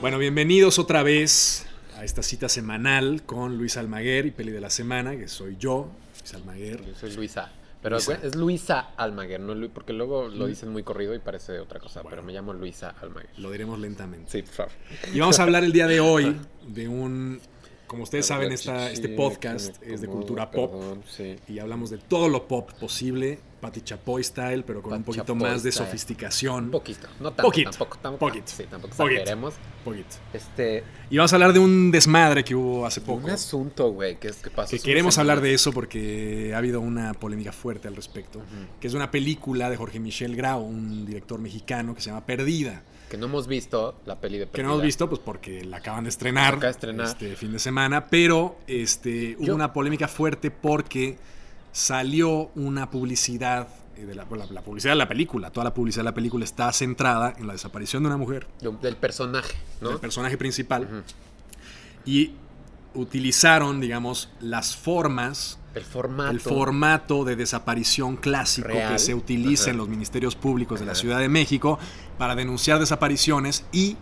[0.00, 1.66] Bueno, bienvenidos otra vez
[1.96, 5.88] a esta cita semanal con Luis Almaguer y Peli de la Semana, que soy yo,
[6.20, 6.84] Luis Almaguer.
[6.86, 7.50] Yo soy Luisa.
[7.82, 8.18] Pero Luisa.
[8.22, 12.02] es Luisa Almaguer, no Lu- porque luego lo dicen muy corrido y parece otra cosa,
[12.08, 13.30] pero me llamo Luisa Almaguer.
[13.38, 14.30] Lo diremos lentamente.
[14.30, 14.72] Sí, por favor.
[15.12, 17.40] Y vamos a hablar el día de hoy de un,
[17.88, 21.36] como ustedes saben, esta, este podcast es de cultura pop sí.
[21.48, 25.34] y hablamos de todo lo pop posible, Pati Chapoy style, pero con un Pati poquito
[25.34, 25.86] Chapoy más de style.
[25.86, 26.64] sofisticación.
[26.66, 29.12] Un poquito, no tanto, Poquito, tampoco, tampoco, poquito, sí, tampoco poquito.
[29.20, 29.54] exageremos.
[29.84, 30.16] Poquito.
[30.32, 33.24] Este, Y vamos a hablar de un desmadre que hubo hace poco.
[33.24, 34.70] un asunto, güey, que es que pasó.
[34.70, 38.38] Que queremos hablar de eso porque ha habido una polémica fuerte al respecto.
[38.38, 38.46] Ujú.
[38.80, 42.82] Que es una película de Jorge Michel Grau, un director mexicano que se llama Perdida.
[43.10, 44.86] Que no hemos visto la peli de Que no hemos Perdida.
[44.86, 47.06] visto, pues porque la acaban de estrenar, Acaba de estrenar.
[47.06, 48.06] este fin de semana.
[48.08, 51.16] Pero este, hubo Yo- una polémica fuerte porque
[51.78, 53.68] salió una publicidad.
[53.96, 56.14] eh, De la, bueno, la, la publicidad de la película, toda la publicidad de la
[56.14, 58.46] película está centrada en la desaparición de una mujer,
[58.82, 59.90] Del personaje, ¿no?
[59.90, 61.04] del personaje principal,
[62.04, 62.32] y
[62.94, 66.30] utilizaron, digamos, las formas El formato.
[66.30, 68.92] el formato de desaparición clásico Real.
[68.92, 69.70] que se utiliza Ajá.
[69.72, 70.94] en los ministerios públicos de la.
[70.94, 71.78] Ciudad de México
[72.18, 73.96] para denunciar desapariciones y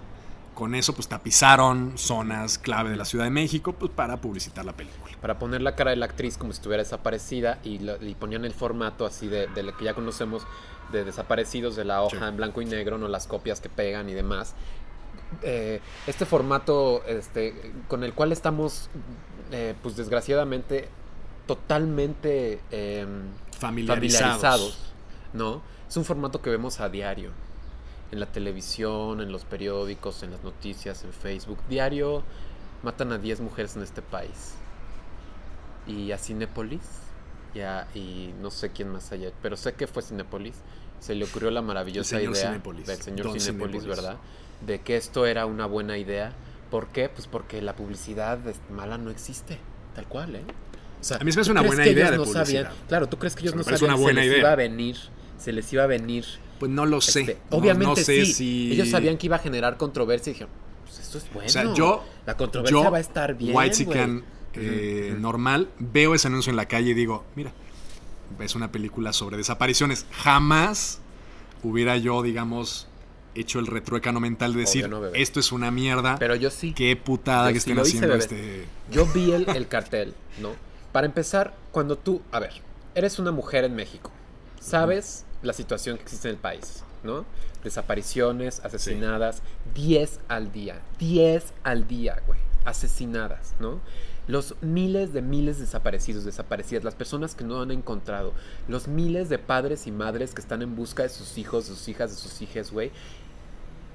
[0.56, 4.72] con eso pues tapizaron zonas clave de la Ciudad de México pues para publicitar la
[4.72, 5.12] película.
[5.20, 8.44] para poner la cara de la actriz como si estuviera desaparecida y, lo- y ponían
[8.44, 10.44] el formato así de, de lo que ya conocemos
[10.92, 12.24] de desaparecidos de la hoja Sí.
[12.24, 14.54] en blanco y negro, no las copias que pegan y demás.
[15.42, 18.88] Eh, este formato este, con el cual estamos,
[19.50, 20.88] eh, pues desgraciadamente,
[21.46, 23.24] totalmente em,
[23.58, 24.40] Familiarizados.
[24.40, 24.78] familiarizados,
[25.32, 25.62] ¿no?
[25.88, 27.30] Es un formato que vemos a diario.
[28.12, 31.58] En la televisión, en los periódicos, en las noticias, en Facebook.
[31.68, 32.22] Diario
[32.82, 34.54] matan a 10 mujeres en este país.
[35.86, 36.80] Y a Cinépolis,
[37.54, 40.54] y, a- y no sé quién más allá, pero sé que fue Cinépolis.
[41.00, 43.44] Se le ocurrió la maravillosa idea Cinépolis, del señor Cinépolis,
[43.82, 43.84] Cinépolis.
[43.86, 44.16] ¿verdad?
[44.64, 46.32] De que esto era una buena idea.
[46.70, 47.08] ¿Por qué?
[47.08, 48.38] Pues porque la publicidad
[48.70, 49.58] mala no existe,
[49.94, 50.44] tal cual, ¿eh?
[51.00, 52.44] O sea, A mí se me hace ¿tú una buena idea de no publicidad.
[52.46, 52.72] sabían?
[52.88, 54.38] Claro, ¿tú crees que ellos O sea, no sabían una se buena les idea.
[54.40, 54.96] iba a venir?
[55.38, 56.24] Se les iba a venir.
[56.58, 57.20] Pues no lo sé.
[57.20, 58.32] Este, obviamente no sé sí.
[58.32, 60.52] si- Ellos sabían que iba a generar controversia y dijeron,
[60.84, 61.46] pues esto es bueno.
[61.48, 63.52] O sea, yo, la controversia yo va a estar bien.
[63.52, 63.68] Güey".
[64.58, 67.52] eh, normal, veo ese anuncio en la calle y digo, mira,
[68.40, 70.06] es una película sobre desapariciones.
[70.12, 71.00] Jamás
[71.62, 72.88] hubiera yo, digamos,
[73.34, 76.72] hecho el retruécano mental de decir, no, esto es una mierda, Pero yo sí.
[76.72, 78.64] qué putada Yo que sí estén hice, haciendo este...
[78.90, 80.52] Yo vi el, el cartel, ¿no?
[80.92, 82.52] Para empezar, cuando tú, a ver,
[82.94, 84.10] eres una mujer en México,
[84.58, 87.24] sabes la situación que existe en el país, ¿no?
[87.64, 89.42] Desapariciones, asesinadas,
[89.74, 93.80] 10 al día, 10 al día, güey, asesinadas, ¿no?
[94.28, 98.32] Los miles de miles de desaparecidos, desaparecidas, las personas que no han encontrado,
[98.66, 101.88] los miles de padres y madres que están en busca de sus hijos, de sus
[101.88, 102.90] hijas, de sus hijas, güey,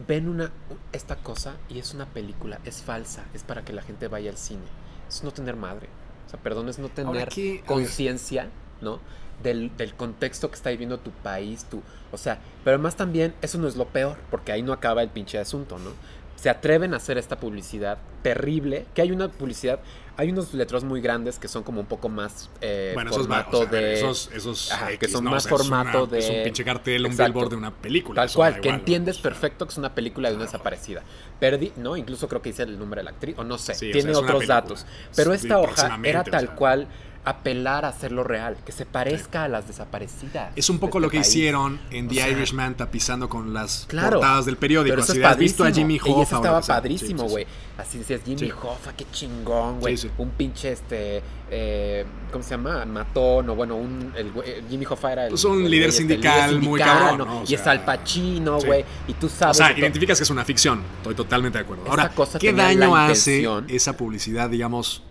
[0.08, 0.52] ven una
[0.92, 4.38] esta cosa y es una película, es falsa, es para que la gente vaya al
[4.38, 4.64] cine.
[5.08, 5.90] Es no tener madre.
[6.28, 7.30] O sea, perdón, es no tener
[7.66, 9.00] conciencia, ¿no?
[9.44, 11.82] Del, del contexto que está viviendo tu país, tu.
[12.12, 15.10] O sea, pero además también, eso no es lo peor, porque ahí no acaba el
[15.10, 15.92] pinche asunto, ¿no?
[16.36, 19.80] Se atreven a hacer esta publicidad terrible, que hay una publicidad,
[20.18, 23.60] hay unos letreros muy grandes que son como un poco más eh, Bueno, esos, formato
[23.60, 23.94] o sea, de...
[23.94, 25.32] esos, esos Ajá, que son ¿no?
[25.32, 27.72] más O sea, es formato una- Es un de- pinche cartel, un billboard de una
[27.72, 28.26] película.
[28.26, 31.04] Tal cual, que entiendes O sea, perfecto que es una película de una desaparecida.
[31.40, 31.96] Perdi, ¿no?
[31.96, 34.46] Incluso creo que dice el nombre de la actriz, o no sé, Sí, tiene otros
[34.48, 34.86] datos.
[35.16, 36.88] Pero esta hoja era tal cual
[37.24, 40.52] apelar a hacerlo real, que se parezca a las desaparecidas.
[40.56, 41.28] Es un poco de lo este que país.
[41.36, 44.92] hicieron en O The sea, Irishman tapizando con las Claro, portadas del periódico.
[44.94, 45.72] Pero eso Así es de, has visto a.
[45.72, 46.10] Jimmy Y Hoffa.
[46.10, 46.76] eso o lo estaba sea.
[46.76, 47.32] padrísimo, Sí, sí, sí.
[47.32, 47.48] güey.
[47.78, 48.52] Así decías, Jimmy Sí.
[48.52, 49.98] Hoffa, qué chingón, güey.
[50.18, 52.86] Un pinche, este, eh, ¿cómo se llama?
[52.86, 55.30] Matón, o bueno, un, el, güey- eh, Jimmy Hoffa era el...
[55.30, 57.22] Pues un el líder güey, este, el sindical muy cabrón.
[57.22, 58.84] O y es sea, Al Pacino, güey.
[59.08, 59.58] Y tú O sabes...
[59.58, 60.82] sea, de to- identificas que es una ficción.
[60.98, 61.84] Estoy totalmente de acuerdo.
[61.88, 65.04] Ahora, cosa ¿qué daño hace esa publicidad, digamos,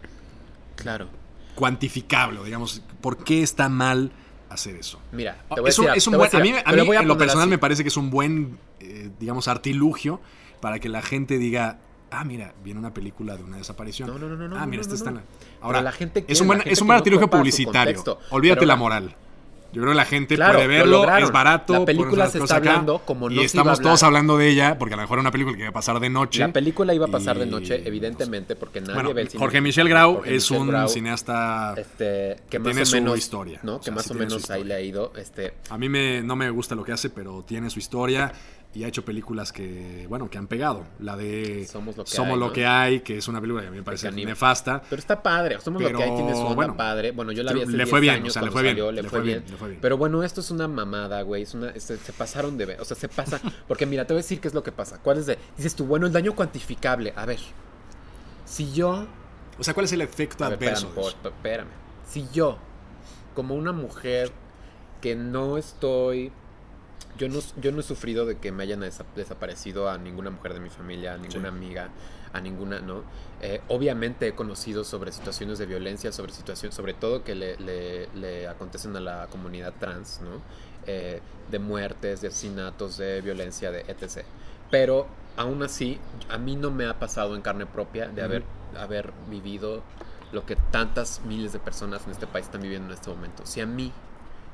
[0.77, 1.09] Claro.
[1.55, 2.43] Cuantificable?
[2.45, 4.13] Digamos, ¿por qué está mal
[4.49, 5.01] hacer eso?
[5.13, 6.51] Mira, Ah, te voy a Es un, decir- es un te voy buen, a mí,
[6.53, 7.51] decir- a mí a en lo personal así.
[7.51, 10.21] me parece que es un buen, eh, digamos, artilugio
[10.61, 11.79] para que la gente diga,
[12.11, 14.09] ah, mira, viene una película de una desaparición.
[14.09, 15.21] No, no, no, no, Ah, mira, no, está no.
[15.61, 18.03] Ahora, Pero la gente es un buen, es un buen artilugio publicitario.
[18.31, 19.17] Olvídate Pero la- moral.
[19.73, 21.73] Yo creo que la gente Claro, puede lo verlo, es barato.
[21.75, 24.37] La película se está acá, hablando como no Y se iba a estamos todos hablando
[24.37, 26.41] de ella, porque a lo mejor era una película que iba a pasar de noche.
[26.41, 29.39] La película iba a pasar de y- noche, evidentemente, porque nadie Bueno, ve el cine.
[29.41, 31.75] Jorge Michel Grau Jorge es Michel un Grau, cineasta...
[31.77, 33.61] este, que más tiene o su menos, historia.
[33.63, 33.77] ¿no?
[33.77, 35.89] O que sea, más sí o su menos ahí le ha ido, este, A mí
[35.89, 38.33] me, no me gusta lo que hace, pero tiene su historia
[38.73, 40.87] y ha hecho películas que, bueno, que han pegado.
[41.01, 42.53] La de Somos lo que Somos hay, lo ¿no?
[42.53, 44.81] que hay, que es una película que a mí me parece nefasta.
[44.89, 47.11] Pero está padre, somos lo que hay, tiene su onda bueno, padre.
[47.11, 48.75] Bueno, yo la vi hace le 10 fue bien, años o sea, le fue bien,
[48.77, 49.45] salió, le, fue bien.
[49.51, 49.81] le fue bien.
[49.81, 51.43] Pero bueno, esto es una mamada, güey.
[51.43, 52.81] Es una, se, se pasaron de ver.
[52.81, 53.41] O sea, se pasa.
[53.69, 55.01] Porque mira, te voy a decir qué es lo que pasa.
[55.03, 55.37] ¿Cuál es de.?
[55.57, 57.13] Dices tú, bueno, el daño cuantificable.
[57.17, 57.41] A ver.
[58.45, 59.07] Si yo.
[59.59, 60.89] O sea, ¿cuál es el efecto ver, adverso?
[60.91, 61.69] por- espérame.
[62.09, 62.57] Si yo,
[63.35, 64.31] como una mujer
[65.01, 66.31] que no estoy.
[67.19, 70.55] Yo no, yo no he sufrido de que me hayan desa- desaparecido a ninguna mujer
[70.55, 71.57] de mi familia, a ninguna Sí.
[71.57, 71.89] amiga,
[72.33, 73.03] a ninguna, ¿no?
[73.43, 78.09] Eh, obviamente he conocido sobre situaciones de violencia, sobre situaciones, sobre todo que le, le-
[78.15, 80.41] le acontecen a la comunidad trans, ¿no?
[80.87, 81.21] Eh,
[81.51, 84.25] de muertes, de asesinatos, de violencia, de etc.
[84.71, 85.07] Pero
[85.37, 85.99] aún así,
[86.31, 88.45] a mí no me ha pasado en carne propia de haber,
[88.79, 89.83] haber vivido
[90.33, 93.45] lo que tantas miles de personas en este país están viviendo en este momento.
[93.45, 93.93] Si a mí,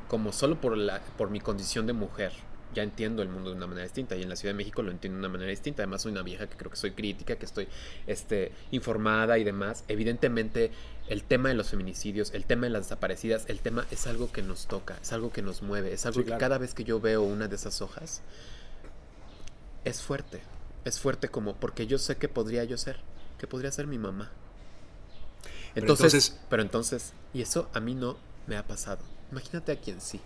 [0.09, 2.33] como solo por, la, por mi condición de mujer,
[2.75, 4.91] ya entiendo el mundo de una manera distinta y en la Ciudad de México lo
[4.91, 5.83] entiendo de una manera distinta.
[5.83, 7.69] Además soy una vieja que creo que soy crítica, que estoy
[8.07, 9.85] este, informada y demás.
[9.89, 10.71] Evidentemente
[11.09, 14.43] el tema de los feminicidios, el tema de las desaparecidas, el tema es algo que
[14.43, 16.41] nos toca, es algo que nos mueve, es algo Sí, que claro.
[16.41, 18.21] cada vez que yo veo una de esas hojas
[19.85, 20.41] es fuerte.
[20.85, 22.99] Es fuerte como porque yo sé que podría yo ser,
[23.39, 24.31] que podría ser mi mamá.
[25.75, 28.17] Pero Entonces, entonces- pero entonces, y eso a mí no
[28.47, 28.99] me ha pasado.
[29.33, 30.21] Imagínate a quien sí.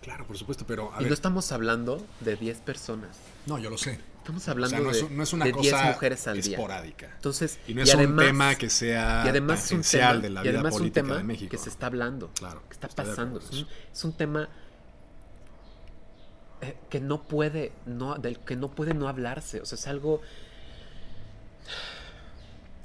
[0.00, 3.16] Claro, por supuesto, pero a y ver, no estamos hablando de 10 personas.
[3.46, 4.00] no, yo lo sé.
[4.18, 6.40] Estamos O hablando sea, no es, de, no es una de 10 cosa mujeres al
[6.40, 6.56] día.
[6.56, 7.10] esporádica.
[7.16, 10.30] Entonces, Y no es un además- tema que sea y además es un tema, de
[10.30, 11.50] la y vida además un política tema de México.
[11.50, 13.40] que se está hablando, Claro, que está pasando.
[13.40, 14.48] Es un, es un tema
[16.60, 19.60] eh, que no puede no del que no puede no hablarse.
[19.60, 20.20] O sea, es algo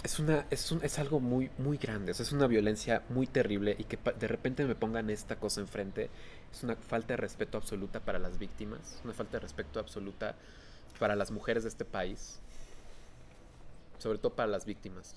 [0.03, 2.11] es una es un, es algo muy muy grande.
[2.11, 5.61] O sea, es una violencia muy terrible y que de repente me pongan esta cosa
[5.61, 6.09] enfrente
[6.51, 10.35] es una falta de respeto absoluta para las víctimas, una falta de respeto absoluta
[10.99, 12.39] para las mujeres de este país,
[13.99, 15.15] sobre todo para las víctimas.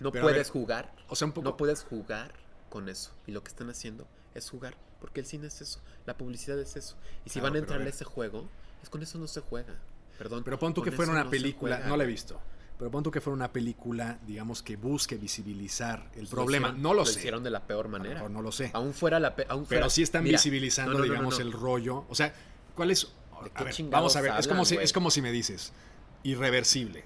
[0.00, 1.44] No Pero a ver, puedes jugar O sea, un poco.
[1.44, 2.32] no puedes jugar
[2.70, 3.10] con eso.
[3.26, 4.74] Y lo que están haciendo es jugar.
[5.00, 5.80] Porque el cine es eso.
[6.06, 6.96] La publicidad es eso.
[7.24, 7.88] Y si Claro, van a a ver.
[7.88, 8.48] ese juego,
[8.82, 9.74] es con eso no se juega.
[10.16, 10.42] Perdón.
[10.44, 12.40] Pero pon tú que fuera una no película, no la he visto,
[12.78, 16.68] pero pon que fuera una película, digamos, que busque visibilizar el problema.
[16.68, 17.18] hicieron- no lo, sé.
[17.18, 18.28] hicieron de la peor lo manera.
[18.28, 18.70] no lo sé.
[18.72, 21.44] Aún fuera la aún Pero fuera- sí están Mira, visibilizando, no, no, no, digamos, no.
[21.44, 22.04] el rollo.
[22.08, 22.32] O sea,
[22.74, 23.08] ¿cuál es?
[23.42, 24.32] ¿De qué A ver, chingados vamos a ver.
[24.40, 25.72] es, como si, es como si me dices,
[26.22, 27.04] irreversible.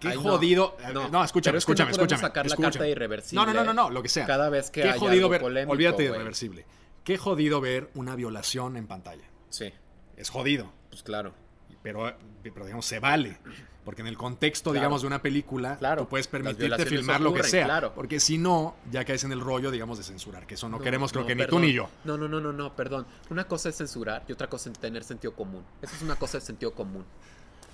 [0.00, 0.76] Qué Ay, jodido.
[0.92, 2.20] No, no, escuchame, pero es que no escúchame, escúchame.
[2.20, 2.72] sacar la escúchame.
[2.72, 4.26] carta de irreversible No, no, no, no, no, lo que sea.
[4.26, 5.40] Cada vez que Qué haya jodido algo ver.
[5.40, 6.66] polémico, olvídate de irreversible.
[7.04, 9.24] Qué jodido ver una violación en pantalla.
[9.50, 9.72] Sí,
[10.16, 10.72] Es jodido.
[10.90, 11.34] pues claro.
[11.82, 13.38] Pero, pero digamos, se vale.
[13.84, 14.80] Porque en el contexto, Claro.
[14.80, 16.02] digamos, de una película, Claro.
[16.02, 17.66] tú puedes permitirte filmar lo que sea.
[17.66, 17.92] claro.
[17.94, 20.46] Porque si no, ya caes en el rollo, digamos, de censurar.
[20.46, 21.88] Que eso no, queremos, creo no, que ni tú ni yo.
[22.04, 23.06] No, no, no, no, no, perdón.
[23.30, 25.62] Una cosa es censurar y otra cosa es tener sentido común.
[25.82, 27.04] Eso es una cosa de sentido común.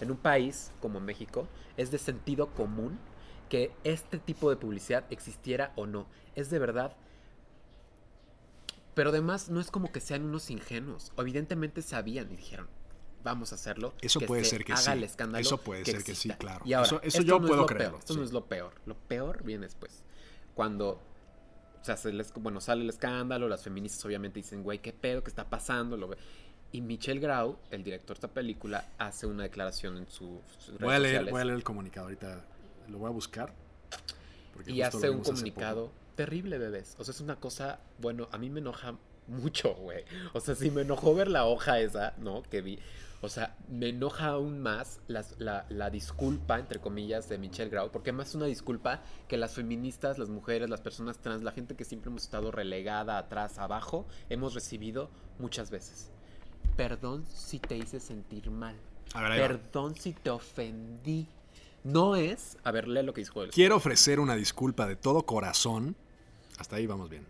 [0.01, 1.47] En un país como México
[1.77, 2.99] es de sentido común
[3.49, 6.07] que este tipo de publicidad existiera o no.
[6.35, 6.97] Es de verdad.
[8.95, 11.13] Pero además no es como que sean unos ingenuos.
[11.17, 12.67] Evidentemente sabían y dijeron,
[13.23, 13.95] vamos a hacerlo.
[14.01, 14.91] Eso puede ser que haga sí.
[14.93, 16.35] el escándalo Eso puede ser que exista".
[16.35, 16.65] sí, claro.
[16.65, 18.19] Y ahora, Eso- yo no es puedo lo creerlo, peor, Esto sí.
[18.19, 18.73] no es lo peor.
[18.87, 20.03] Lo peor viene después.
[20.55, 21.01] Cuando
[21.81, 25.23] o sea, se les- bueno, sale el escándalo, las feministas obviamente dicen, güey, ¿qué pedo?
[25.25, 25.97] ¿Qué está pasando?
[25.97, 26.11] Lo
[26.73, 30.81] Y Michel Grau, el director de esta película, hace una declaración en su- sus redes
[30.83, 32.45] Voy a, leer, sociales voy a leer el comunicado ahorita.
[32.89, 33.55] Lo voy a buscar.
[34.67, 36.95] y hace un comunicado terrible, bebés.
[36.99, 38.95] O sea, es una cosa, bueno, a mí me enoja
[39.31, 40.05] mucho, güey.
[40.33, 42.43] O sea, sí me enojó ver la hoja esa, ¿no?
[42.43, 42.79] Que vi.
[43.23, 48.13] O sea, me enoja aún más la, la disculpa, entre comillas, de Michelle Grau, porque
[48.13, 51.85] más es una disculpa que las feministas, las mujeres, las personas trans, la gente que
[51.85, 56.11] siempre hemos estado relegada atrás, abajo, hemos recibido muchas veces.
[56.77, 58.75] Perdón si te hice sentir mal.
[59.13, 59.39] A ver.
[59.39, 61.29] Perdón si te ofendí.
[61.85, 62.57] No es.
[62.65, 63.51] A ver, lee lo que dijo él.
[63.51, 65.95] Quiero ofrecer una disculpa de todo corazón.
[66.59, 67.27] Hasta ahí vamos bien.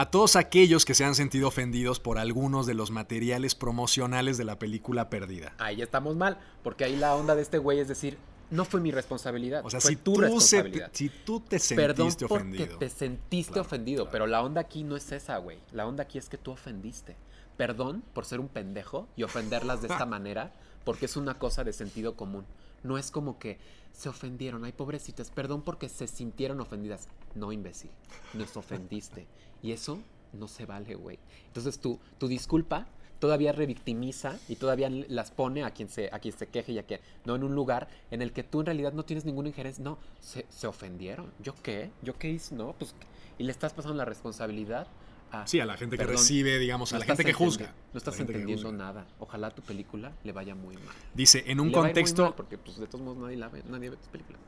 [0.00, 4.44] A todos aquellos que se han sentido ofendidos por algunos de los materiales promocionales de
[4.44, 5.54] la película Perdida.
[5.58, 8.16] Ahí estamos mal, porque ahí la onda de este güey es decir,
[8.52, 9.66] no fue mi responsabilidad.
[9.66, 10.90] O sea, fue si tu tú, se- responsabilidad.
[10.92, 12.78] si tú te Perdón sentiste porque ofendido.
[12.78, 14.12] te sentiste Claro, ofendido, claro.
[14.12, 15.58] pero la onda aquí no es esa, güey.
[15.72, 17.16] La onda aquí es que tú ofendiste.
[17.56, 20.52] Perdón por ser un pendejo y ofenderlas de esta manera,
[20.84, 22.44] porque es una cosa de sentido común.
[22.82, 23.58] No es como que
[23.92, 27.08] se ofendieron, ay pobrecitas, perdón porque se sintieron ofendidas.
[27.34, 27.90] No, imbécil,
[28.34, 29.26] nos ofendiste.
[29.62, 29.98] Y eso
[30.32, 31.18] no se vale, güey.
[31.46, 32.86] Entonces tú, tu disculpa
[33.18, 36.84] todavía revictimiza y todavía las pone a quien se, a quien se queje y a
[36.84, 39.82] quien, no en un lugar en el que tú en realidad no tienes ninguna injerencia.
[39.82, 41.32] No, se, se ofendieron.
[41.42, 41.90] ¿Yo qué?
[42.02, 42.54] ¿Yo qué hice?
[42.54, 42.94] No, pues,
[43.38, 44.86] y le estás pasando la responsabilidad
[45.32, 45.46] a...
[45.46, 47.74] Sí, a la gente que recibe, digamos, a la gente que juzga.
[47.92, 49.06] No estás entendiendo nada.
[49.18, 50.94] Ojalá tu película le vaya muy mal.
[51.14, 52.22] Dice, en un le va a ir muy contexto.
[52.24, 54.40] mal porque pues de todos modos nadie la ve, nadie ve tus películas.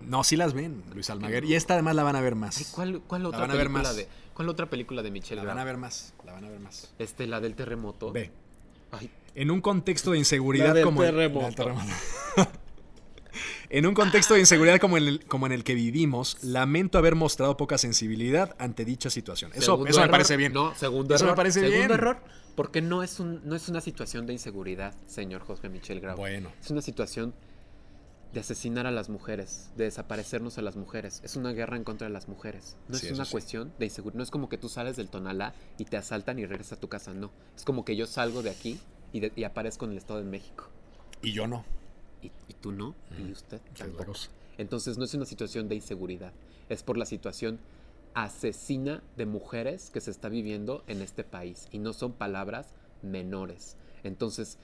[0.00, 1.44] No, sí las ven, Luis Almaguer.
[1.44, 2.58] Y esta además la van a ver más.
[2.58, 3.96] Ay, ¿cuál, cuál La otra van a ver película más.
[3.96, 6.60] de ¿Cuál otra película de Michelle La van a ver más, la van a ver
[6.60, 6.92] más.
[6.98, 8.12] Este, la del terremoto.
[8.12, 8.30] Ve,
[8.92, 11.40] Ay, en un contexto de inseguridad La del como el- terremoto.
[11.40, 11.92] la del terremoto.
[13.70, 17.14] En un contexto de inseguridad como, en el, como en el que vivimos, lamento haber
[17.14, 19.50] mostrado poca sensibilidad ante dicha situación.
[19.52, 20.52] Eso, segundo eso me parece bien.
[20.52, 21.36] No, segundo Eso me error.
[21.36, 21.90] parece segundo bien.
[21.90, 22.18] error.
[22.54, 26.16] Porque no es, un, no es una situación de inseguridad, señor Jorge Michel Grau.
[26.16, 27.34] Bueno, Es una situación
[28.32, 31.20] de asesinar a las mujeres, de desaparecernos a las mujeres.
[31.24, 32.76] Es una guerra en contra de las mujeres.
[32.88, 33.30] No Sí, es una sí.
[33.32, 34.16] cuestión de inseguridad.
[34.18, 36.88] No es como que tú sales del Tonalá y te asaltan y regresas a tu
[36.88, 37.14] casa.
[37.14, 37.30] No.
[37.56, 38.78] Es como que yo salgo de aquí
[39.12, 40.68] y, de- y aparezco en el Estado de México.
[41.22, 41.64] y yo no.
[42.26, 42.94] Y, y tú no.
[43.18, 44.12] Y usted tampoco.
[44.58, 46.32] Entonces no es una situación de inseguridad.
[46.68, 47.60] Es por la situación
[48.14, 51.68] asesina de mujeres que se está viviendo en este país.
[51.70, 53.76] Y no son palabras menores.
[54.04, 54.58] Entonces,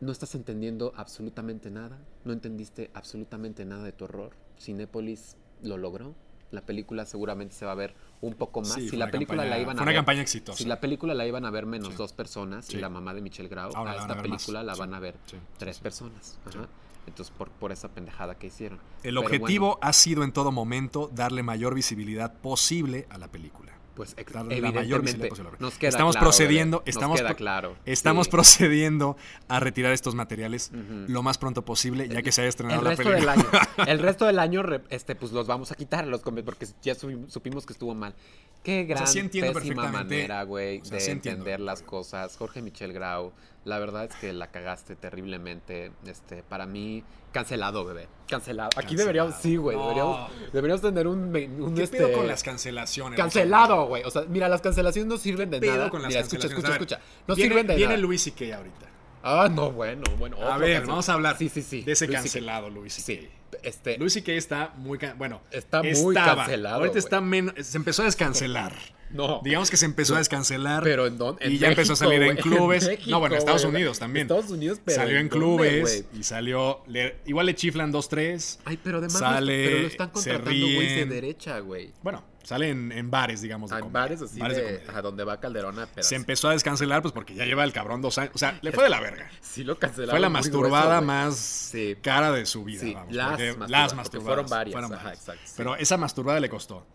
[0.00, 1.98] no estás entendiendo absolutamente nada.
[2.24, 4.32] No entendiste absolutamente nada de tu horror.
[4.60, 6.14] Cinépolis lo logró.
[6.50, 7.94] La película seguramente se va a ver
[8.26, 8.72] un poco más.
[8.72, 10.58] Sí, si la película campaña- la iban a Fue una ver, campaña exitosa.
[10.58, 11.94] si la película la iban a ver menos Sí.
[11.96, 12.76] dos personas Sí.
[12.76, 14.42] y la mamá de Michelle Grau, Ahora a la van esta a ver más.
[14.42, 15.16] película la van a ver
[15.58, 16.38] tres personas.
[16.46, 16.66] Ajá.
[17.06, 18.78] Entonces, por, por esa pendejada que hicieron.
[19.02, 23.28] El Pero objetivo bueno, ha sido en todo momento darle mayor visibilidad posible a la
[23.28, 23.72] película.
[23.94, 27.76] Pues darle la mayor evidentemente nos queda Estamos claro, procediendo- bebé, estamos nos queda claro.
[27.84, 28.30] Estamos Sí.
[28.30, 29.16] procediendo
[29.48, 30.70] a retirar estos materiales
[31.06, 33.44] lo más pronto posible, ya que se haya estrenado el la resto del año.
[33.86, 37.72] El resto del año, este, pues los vamos a quitar los porque ya supimos que
[37.72, 38.14] estuvo mal.
[38.62, 40.14] Qué gran, sí entiendo pésima perfectamente.
[40.16, 41.40] manera, güey, O sea, de sí entiendo.
[41.42, 42.36] entender las cosas.
[42.36, 43.32] Jorge Michel Grau,
[43.64, 45.92] la verdad es que la cagaste terriblemente.
[46.06, 47.02] Este, para mí,
[47.32, 48.08] cancelado, bebé.
[48.28, 48.68] Cancelado.
[48.70, 48.98] Aquí Cancelado.
[49.06, 49.82] deberíamos, sí, güey, No.
[49.84, 51.18] deberíamos, deberíamos tener un,
[51.60, 53.16] un ¿Qué este, pedo con las cancelaciones?
[53.18, 54.02] Cancelado, güey.
[54.04, 55.90] O sea, mira, las cancelaciones no sirven de ¿Qué pedo nada.
[55.90, 56.80] con las mira, escucha, cancelaciones?
[56.80, 57.24] escucha, A ver, escucha.
[57.26, 58.02] No viene, sirven de Viene nada.
[58.02, 58.56] Luis C.K.
[58.56, 58.86] ahorita.
[59.26, 60.36] Ah, no, bueno, bueno.
[60.42, 61.80] A ver, vamos a hablar Sí, sí, sí.
[61.82, 62.92] de ese Luis cancelado Luis.
[62.92, 63.26] Sí.
[63.62, 64.32] Este, Luis C.K.
[64.32, 64.98] está muy...
[64.98, 66.42] can- Bueno, Está muy estaba.
[66.42, 67.54] cancelado, Ahorita está menos...
[67.66, 68.74] Se empezó a descancelar.
[69.14, 69.40] No.
[69.42, 70.82] Digamos que se empezó a descancelar.
[70.82, 71.44] Pero en dónde?
[71.48, 72.86] y En ya empezó a salir en clubes.
[72.86, 73.64] México, no, bueno, en Estados.
[73.64, 74.24] Unidos también.
[74.26, 76.82] Estados Unidos, pero salió en clubes y salió.
[76.86, 78.58] le- igual le chiflan 2-3.
[78.66, 81.92] Ay, pero además lo- sale, pero lo están contratando güeyes de derecha, güey.
[82.02, 83.70] Bueno, sale en, en bares, digamos.
[83.70, 84.98] de Hay comedia, bares así bares de de, comedia.
[84.98, 88.02] a donde va Calderona, pero Se empezó a descancelar, pues porque ya lleva el cabrón
[88.02, 88.32] dos años.
[88.34, 89.30] O sea, le fue de la verga.
[89.40, 90.10] sí lo cancelaron.
[90.10, 91.96] Fue la masturbada grueso, más Sí.
[92.02, 92.80] cara de su vida.
[92.80, 94.26] Sí, vamos, las porque- masturbadas, las masturbadas.
[94.34, 95.20] fueron varias, fueron ajá, varias.
[95.20, 95.54] exacto, sí.
[95.56, 96.86] Pero esa masturbada le costó.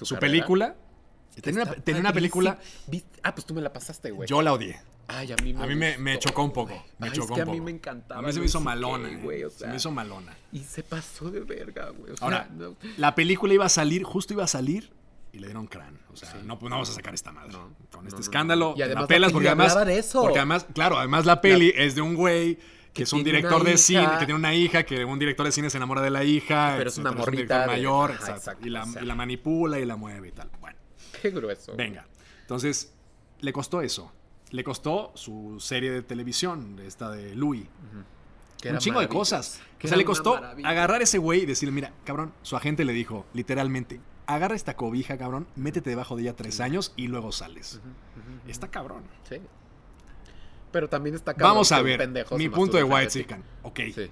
[0.00, 0.74] Su película.
[1.40, 2.58] Tenía una, tenía una película.
[3.22, 4.28] Ah, pues tú me la pasaste, güey.
[4.28, 4.78] Yo la odié.
[5.08, 6.72] Ay, a mí me A mí me, me chocó un poco.
[6.98, 7.64] Me Ay, chocó es que un a mí poco.
[7.64, 8.20] me encantaba.
[8.20, 9.08] A mí se me hizo malona.
[9.22, 10.34] güey, o se me hizo malona.
[10.52, 12.12] Y se pasó de verga, güey.
[12.12, 14.90] O sea, Ahora, no- la película iba a salir, justo iba a salir
[15.32, 15.98] y le dieron crán.
[16.12, 16.38] O sea, Sí.
[16.44, 17.52] no, pues no vamos a sacar esta madre.
[17.52, 18.70] No, Con este no, escándalo.
[18.72, 18.78] no.
[18.78, 19.86] Y además la la pelas porque además.
[19.86, 20.20] de eso.
[20.22, 22.58] Porque además, claro, además la peli es de un güey
[22.92, 23.78] que, es un director de hija.
[23.78, 26.74] cine, que tiene una hija, que un director de cine se enamora de la hija.
[26.76, 29.02] Pero es una un morrita mayor, exacto, exacto, y, la, o sea.
[29.02, 30.50] y la manipula y la mueve y tal.
[31.22, 31.76] Qué grueso.
[31.76, 32.04] venga.
[32.40, 32.92] Entonces,
[33.40, 34.12] le costó eso.
[34.50, 37.64] Le costó su serie de televisión, esta de Louis.
[38.60, 39.60] Que un chingo de cosas.
[39.78, 42.92] Que O sea, le costó agarrar ese güey y decirle, mira, cabrón, su agente le
[42.92, 47.80] dijo, literalmente, agarra esta cobija, cabrón, métete debajo de ella tres años y luego sales.
[48.46, 49.04] Está cabrón.
[49.28, 49.36] Sí.
[50.72, 53.44] Pero también está cabrón Vamos a ver, mi punto de White Chicken.
[53.62, 53.80] Ok.
[53.94, 54.10] Sí.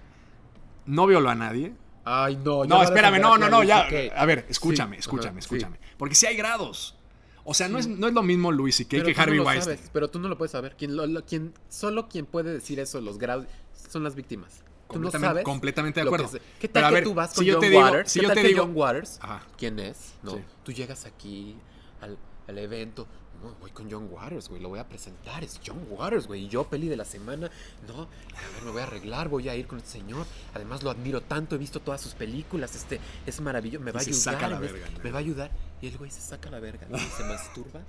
[0.87, 1.75] no violó a nadie.
[2.05, 2.65] Ay, no.
[2.65, 3.89] ya No, espérame, no, no, no, ya.
[4.17, 5.79] A ver, escúchame, Sí, escúchame, ajá, escúchame.
[5.99, 6.97] Porque sí hay grados.
[7.45, 8.89] O sea, no es, no es lo mismo C.K.
[8.91, 9.77] Pero que Harvey no Weinstein.
[9.79, 10.77] sabes, pero tú no lo puedes saber.
[10.77, 13.47] Quien, lo- lo- quien, solo quien puede decir eso, los grados,
[13.91, 14.63] son las víctimas.
[14.89, 15.45] Tú no Completamente- sabes.
[15.45, 16.39] completamente de que acuerdo.
[16.59, 18.11] ¿Qué tal que ver, tú vas si con yo John digo- Waters?
[18.13, 19.19] si ¿Qué yo tal te que digo- John Waters?
[19.23, 19.47] Ajá.
[19.57, 20.15] ¿Quién es?
[20.23, 20.33] No.
[20.33, 20.39] Sí.
[20.65, 21.57] Tú llegas aquí
[22.01, 22.19] al,
[22.49, 23.07] al evento.
[23.43, 24.61] No, voy con John Waters, güey.
[24.61, 25.43] Lo voy a presentar.
[25.43, 26.45] Es John Waters, güey.
[26.45, 27.51] Y yo, peli de la semana.
[27.89, 28.07] No, a
[28.55, 29.29] ver, me voy a arreglar.
[29.29, 30.27] Voy a ir con este señor.
[30.55, 31.55] Además, lo admiro tanto.
[31.55, 32.75] He visto todas sus películas.
[32.77, 33.83] Este es maravilloso.
[33.85, 34.35] Me Y va a se ayudar.
[34.35, 34.87] saca la verga.
[35.03, 35.51] Me va a ayudar.
[35.81, 36.87] Y el güey se saca la verga.
[36.89, 37.81] güey, y se masturba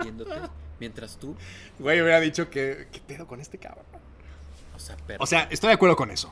[0.00, 0.34] viéndote.
[0.78, 1.34] Mientras tú.
[1.78, 2.86] Güey, hubiera dicho que.
[2.92, 3.84] ¿Qué pedo con este cabrón?
[4.76, 5.22] O sea, pero.
[5.22, 6.30] O sea, estoy de acuerdo con eso.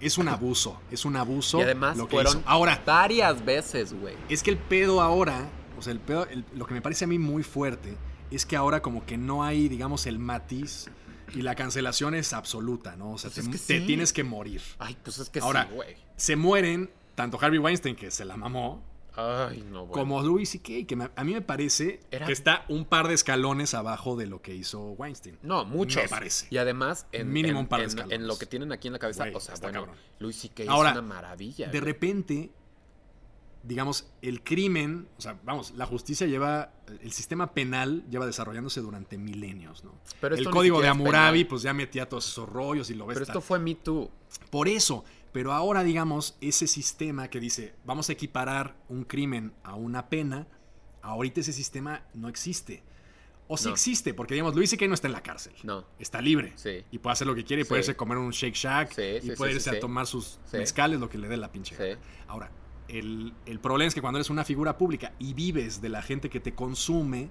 [0.00, 0.80] Es un abuso.
[0.90, 1.60] Es un abuso.
[1.60, 2.42] y además lo que fueron hizo.
[2.48, 4.16] Ahora, varias veces, güey.
[4.28, 5.48] es que el pedo ahora.
[5.78, 6.26] O sea, el pedo.
[6.26, 7.94] el- lo que me parece a mí muy fuerte
[8.30, 10.88] es que ahora, como que no hay, digamos, el matiz.
[11.34, 13.12] Y la cancelación es absoluta, ¿no?
[13.12, 13.86] O sea, Pues te, es que te sí.
[13.86, 14.60] tienes que morir.
[14.78, 15.96] Ay, pues es que Ahora, sí, güey.
[16.16, 18.82] Se mueren tanto Harvey Weinstein, que se la mamó,
[19.16, 22.84] Ay, no, como Louis C.K., que me- a mí me parece Era- que está un
[22.84, 25.38] par de escalones abajo de lo que hizo Weinstein.
[25.42, 26.02] No, muchos.
[26.02, 26.46] Me parece.
[26.50, 28.18] Y además, en, Mínimo en- un par de en- escalones.
[28.18, 29.96] en lo que tienen aquí en la cabeza, Güey, o sea, está bueno, cabrón.
[30.18, 30.64] Luis C.K.
[30.64, 31.66] Es una maravilla.
[31.68, 31.92] De güey.
[31.92, 32.50] repente,
[33.66, 39.16] digamos, el crimen, o sea, vamos, la justicia lleva, el sistema penal lleva desarrollándose durante
[39.18, 39.94] milenios, ¿no?
[40.20, 43.14] Pero el código de Hammurabi, pues ya metía todos esos rollos y lo ves.
[43.14, 44.10] Pero esto fue Me Too.
[44.50, 49.74] Por eso, Pero ahora, digamos, ese sistema que dice, vamos a equiparar un crimen a
[49.74, 50.46] una pena,
[51.02, 52.84] ahorita ese sistema no existe.
[53.48, 53.72] O sí No.
[53.72, 55.52] existe, porque digamos, Luis que no está en la cárcel.
[55.64, 55.84] No.
[55.98, 56.52] Está libre.
[56.54, 56.84] Sí.
[56.92, 57.86] Y puede hacer lo que quiere y puede Sí.
[57.86, 61.08] irse a comer un Shake Shack Sí, y puede irse a tomar sus mezcales, lo
[61.08, 61.98] que le dé la pinche.
[62.28, 62.48] Ahora,
[62.88, 66.28] el, el problema es que cuando eres una figura pública y vives de la gente
[66.30, 67.30] que te consume,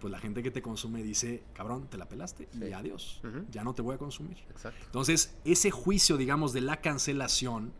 [0.00, 3.20] pues la gente que te consume dice, cabrón, te la pelaste y adiós.
[3.50, 4.38] Ya no te voy a consumir.
[4.50, 4.80] Exacto.
[4.86, 7.72] Entonces, ese juicio, digamos, de la cancelación,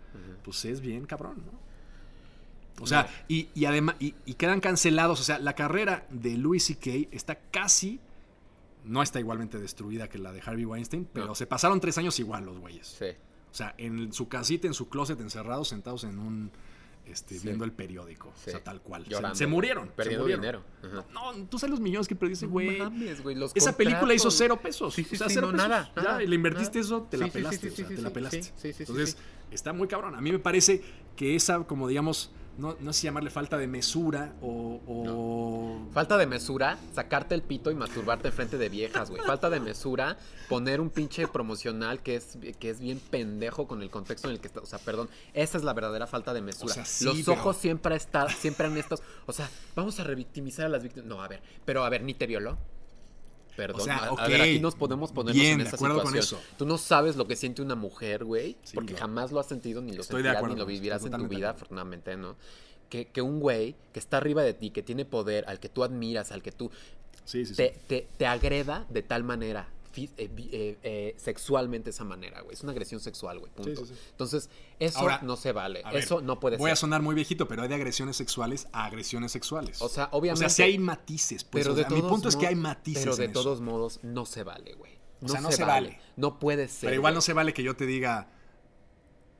[0.45, 1.71] pues es bien cabrón, ¿no?
[2.83, 5.21] O sea, y, y además, y, y quedan cancelados.
[5.21, 7.09] O sea, la carrera de Louis C.K.
[7.11, 8.01] está casi.
[8.87, 11.35] No está igualmente destruida que la de Harvey Weinstein, pero No.
[11.35, 12.87] se pasaron tres años igual los güeyes.
[12.99, 13.05] Sí.
[13.51, 16.51] O sea, en su casita, en su closet, encerrados, sentados en un.
[17.11, 17.45] Este, Sí.
[17.45, 18.33] viendo el periódico.
[18.37, 18.51] Sí.
[18.51, 19.05] O sea, tal cual.
[19.35, 19.87] Se- murieron.
[19.89, 20.41] se Perdiendo murieron.
[20.43, 20.65] dinero.
[20.83, 21.05] Ajá.
[21.13, 22.79] No, tú sabes los millones que perdiste, No güey.
[22.79, 24.95] mames, güey, los Esa película hizo cero pesos.
[24.95, 25.69] Sí, o sea, cero no, pesos.
[25.69, 26.87] nada, Ya, nada, le invertiste nada.
[26.87, 27.69] eso, te la pelaste.
[27.69, 28.43] o sea, te la pelaste.
[28.63, 29.17] Entonces,
[29.51, 30.15] está muy cabrón.
[30.15, 30.83] A mí me parece
[31.17, 34.81] que esa, como digamos, no, no sé si llamarle falta de mesura o.
[34.87, 39.21] o- Falta de mesura, sacarte el pito y masturbarte frente de viejas, güey.
[39.23, 40.17] Falta de mesura,
[40.49, 44.41] poner un pinche promocional que es, que es bien pendejo con el contexto en el
[44.41, 44.61] que está.
[44.61, 46.71] O sea, perdón, esa es la verdadera falta de mesura.
[46.71, 49.03] O sea, sí, Los pero- ojos siempre, está, siempre han estado.
[49.27, 51.09] O sea, vamos a revictimizar a las víctimas.
[51.09, 52.57] No, a ver, pero a ver, ni te violó.
[53.61, 56.17] Perdón, O sea, a, ver, aquí nos podemos ponernos bien, en de esa acuerdo con
[56.17, 56.41] eso.
[56.57, 58.99] Tú no sabes lo que siente una mujer, güey, Sí, porque no.
[59.01, 61.19] jamás lo has sentido, ni lo Estoy de sentirás, acuerdo ni lo vivirás en tu
[61.23, 62.37] de vida, afortunadamente, ¿no?
[62.89, 65.85] Que, que un güey que está arriba de ti, que tiene poder, al que tú
[65.85, 66.71] admiras, al que tú
[67.27, 67.71] Sí, sí, sí.
[68.17, 72.55] te, agreda de tal manera, eh, eh, eh, sexualmente de esa manera, güey.
[72.55, 73.53] Es una agresión sexual, güey.
[73.53, 73.85] Punto.
[73.85, 74.01] Sí, sí, sí.
[74.11, 75.83] Entonces, eso Ahora, no se vale.
[75.85, 76.81] A ver, Eso no puede Voy a ser.
[76.83, 79.81] sonar muy viejito, pero hay de agresiones sexuales a agresiones sexuales.
[79.83, 80.47] O sea, obviamente.
[80.47, 81.45] O sea, sí hay matices.
[81.45, 83.05] Pues, pero o de sea, mi punto es que hay matices.
[83.05, 83.43] Pero de en eso.
[83.43, 84.99] todos modos, no se vale, güey.
[85.23, 86.01] O sea, no se vale.
[86.17, 86.89] No puede ser.
[86.89, 88.29] Pero igual no se vale que yo te diga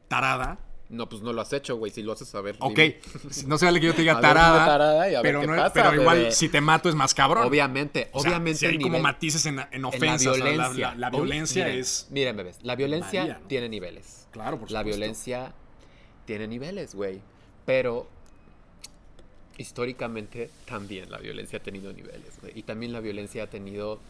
[0.09, 0.59] tarada.
[0.91, 1.93] No, pues no lo has hecho, güey.
[1.93, 2.57] Si lo haces saber.
[2.59, 2.99] Ok, dime.
[3.47, 4.55] no se vale que yo te diga tarada.
[4.55, 6.95] dime tarada y a ver pero qué no- pasa, pero igual si te mato es
[6.97, 7.47] más cabrón.
[7.47, 8.59] Obviamente, O sea, obviamente.
[8.59, 10.27] si hay como matices en, en en la ofensas.
[10.27, 10.89] o sea, la- violencia.
[10.91, 12.07] La, la violencia miren, es.
[12.11, 12.59] Miren, bebés.
[12.63, 14.27] La violencia tiene niveles.
[14.33, 14.99] Claro, por La supuesto.
[14.99, 15.53] violencia
[16.27, 17.21] tiene niveles, güey.
[17.65, 18.09] Pero
[19.59, 22.59] históricamente también la violencia ha tenido niveles, güey.
[22.59, 24.01] Y también la violencia ha tenido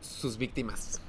[0.00, 1.00] sus víctimas.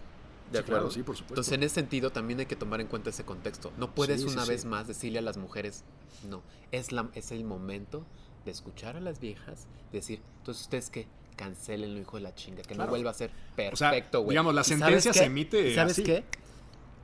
[0.52, 0.90] ¿De acuerdo?
[0.92, 1.34] sí, por supuesto.
[1.34, 3.72] Entonces, en ese sentido, también hay que tomar en cuenta ese contexto.
[3.78, 4.50] No puedes Sí, una sí.
[4.52, 5.84] vez más decirle a las mujeres,
[6.30, 8.06] no, es, la, es el momento
[8.46, 12.74] de escuchar a las viejas, decir, entonces ustedes que cancelenlo, hijo de la chinga, que
[12.76, 12.86] Claro.
[12.86, 13.30] no vuelva a ser
[13.72, 14.34] O sea, perfecto, güey.
[14.34, 15.20] digamos, la ¿Y sabes sentencia qué?
[15.20, 16.04] se emite ¿Y ¿Sabes así.
[16.04, 16.24] qué?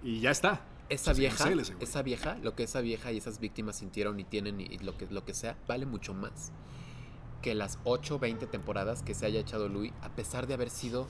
[0.04, 0.62] Y ya está.
[0.90, 4.62] Esa vieja, cancele esa vieja, lo que esa vieja y esas víctimas sintieron y tienen
[4.62, 6.52] y, y lo que lo que sea, vale mucho más
[7.42, 11.08] que las 8 20 temporadas que se haya echado Louis, a pesar de haber sido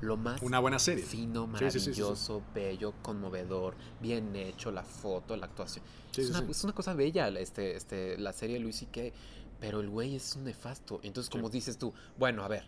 [0.00, 1.04] lo más Una buena serie.
[1.04, 5.84] fino, Sí, sí, sí, sí, maravilloso, bello, conmovedor, bien hecho, la foto, la actuación.
[6.16, 9.14] Es, una, es una cosa bella este, este, la serie de Louis C.K.,
[9.60, 11.00] pero el güey es un nefasto.
[11.02, 12.64] Entonces, como dices tú, bueno, a ver,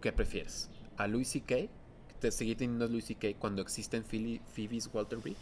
[0.00, 0.68] ¿qué prefieres?
[0.96, 1.56] ¿A Louis C.K.?
[2.20, 3.28] ¿Te seguir teniendo a Louis C.K.
[3.38, 5.36] cuando existen Phoebe's Walter Bridge?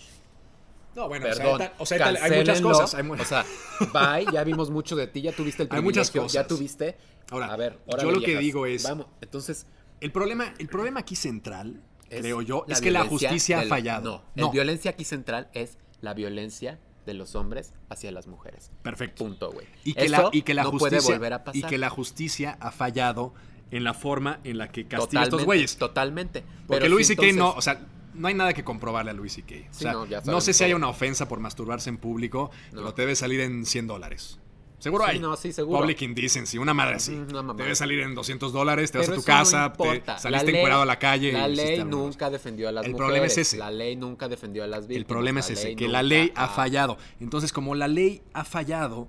[0.94, 2.94] No, bueno, Perdón, o sea, hay, hay muchas cosas.
[2.94, 3.44] hay mu- O sea,
[3.92, 6.58] bye, ya vimos mucho de ti, ya tuviste el Hay muchas privilegio, ya cosas.
[6.58, 6.96] tuviste.
[7.30, 9.66] Ahora, a ver, yo lo que digo es- Vamos, entonces.
[10.00, 14.24] El, problema, el problema aquí central, es creo yo, es que la justicia ha fallado.
[14.34, 18.70] No, la violencia aquí central es la violencia de los hombres hacia las mujeres.
[18.82, 19.24] Perfecto.
[19.24, 19.66] Punto, güey.
[19.84, 21.56] Y que, Eso la, y que la no justicia puede volver a pasar.
[21.56, 23.32] y que la justicia ha fallado
[23.70, 25.76] en la forma en la que castiga a estos güeyes.
[25.76, 26.44] Totalmente.
[26.66, 27.32] Porque Pero sí, C.K.
[27.34, 27.80] no, o sea,
[28.14, 29.14] no hay nada que comprobarle a.
[29.14, 32.78] O Sí, sea, no, sé si hay una ofensa por masturbarse en público, No.
[32.80, 34.38] pero te debe salir en 100 dólares.
[34.78, 35.18] Seguro Sí, hay.
[35.20, 35.80] no, sí, seguro.
[35.80, 37.12] Public indecency, una madre así.
[37.14, 37.64] Una mamada.
[37.64, 40.18] Debe salir en 200 dólares, te vas a tu no casa, te importa.
[40.18, 41.32] saliste La ley- encuerado a la calle.
[41.32, 43.06] La ley nunca defendió a las El mujeres.
[43.06, 43.56] problema es ese.
[43.56, 44.98] La ley nunca defendió a las víctimas.
[44.98, 46.98] El problema es ese, que la ley ha fallado.
[47.20, 49.08] Entonces, como la ley ha fallado,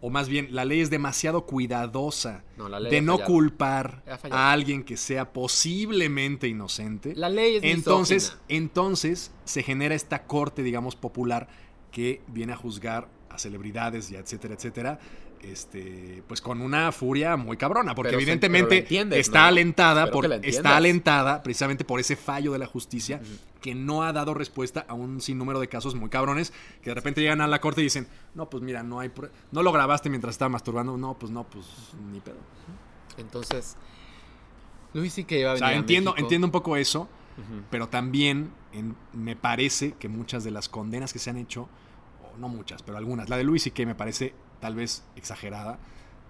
[0.00, 3.32] o más bien, la ley es demasiado cuidadosa No, de no fallado.
[3.32, 7.14] culpar a alguien que sea posiblemente inocente.
[7.16, 8.42] La ley es entonces, misógina.
[8.48, 11.48] entonces se genera esta corte, digamos, popular
[11.90, 14.98] que viene a juzgar a celebridades y etcétera, etcétera.
[15.42, 19.46] Este, pues con una furia muy cabrona, porque Pero evidentemente entiendes, está ¿no?
[19.48, 23.20] alentada por está alentada precisamente por ese fallo de la justicia
[23.60, 27.20] que no ha dado respuesta a un sinnúmero de casos muy cabrones que de repente
[27.20, 29.10] llegan a la corte y dicen, "No, pues mira, no hay
[29.52, 31.66] no lo grabaste mientras estaba masturbando." No, pues no, pues
[32.10, 32.38] ni pedo.
[33.18, 33.76] Entonces,
[34.94, 37.08] Luis sí que iba a O venir sea, a entiendo entiendo un poco eso,
[37.70, 41.68] pero también en- me parece que muchas de las condenas que se han hecho, o
[42.38, 45.78] no muchas, pero algunas, la de Luis y que me parece tal vez exagerada,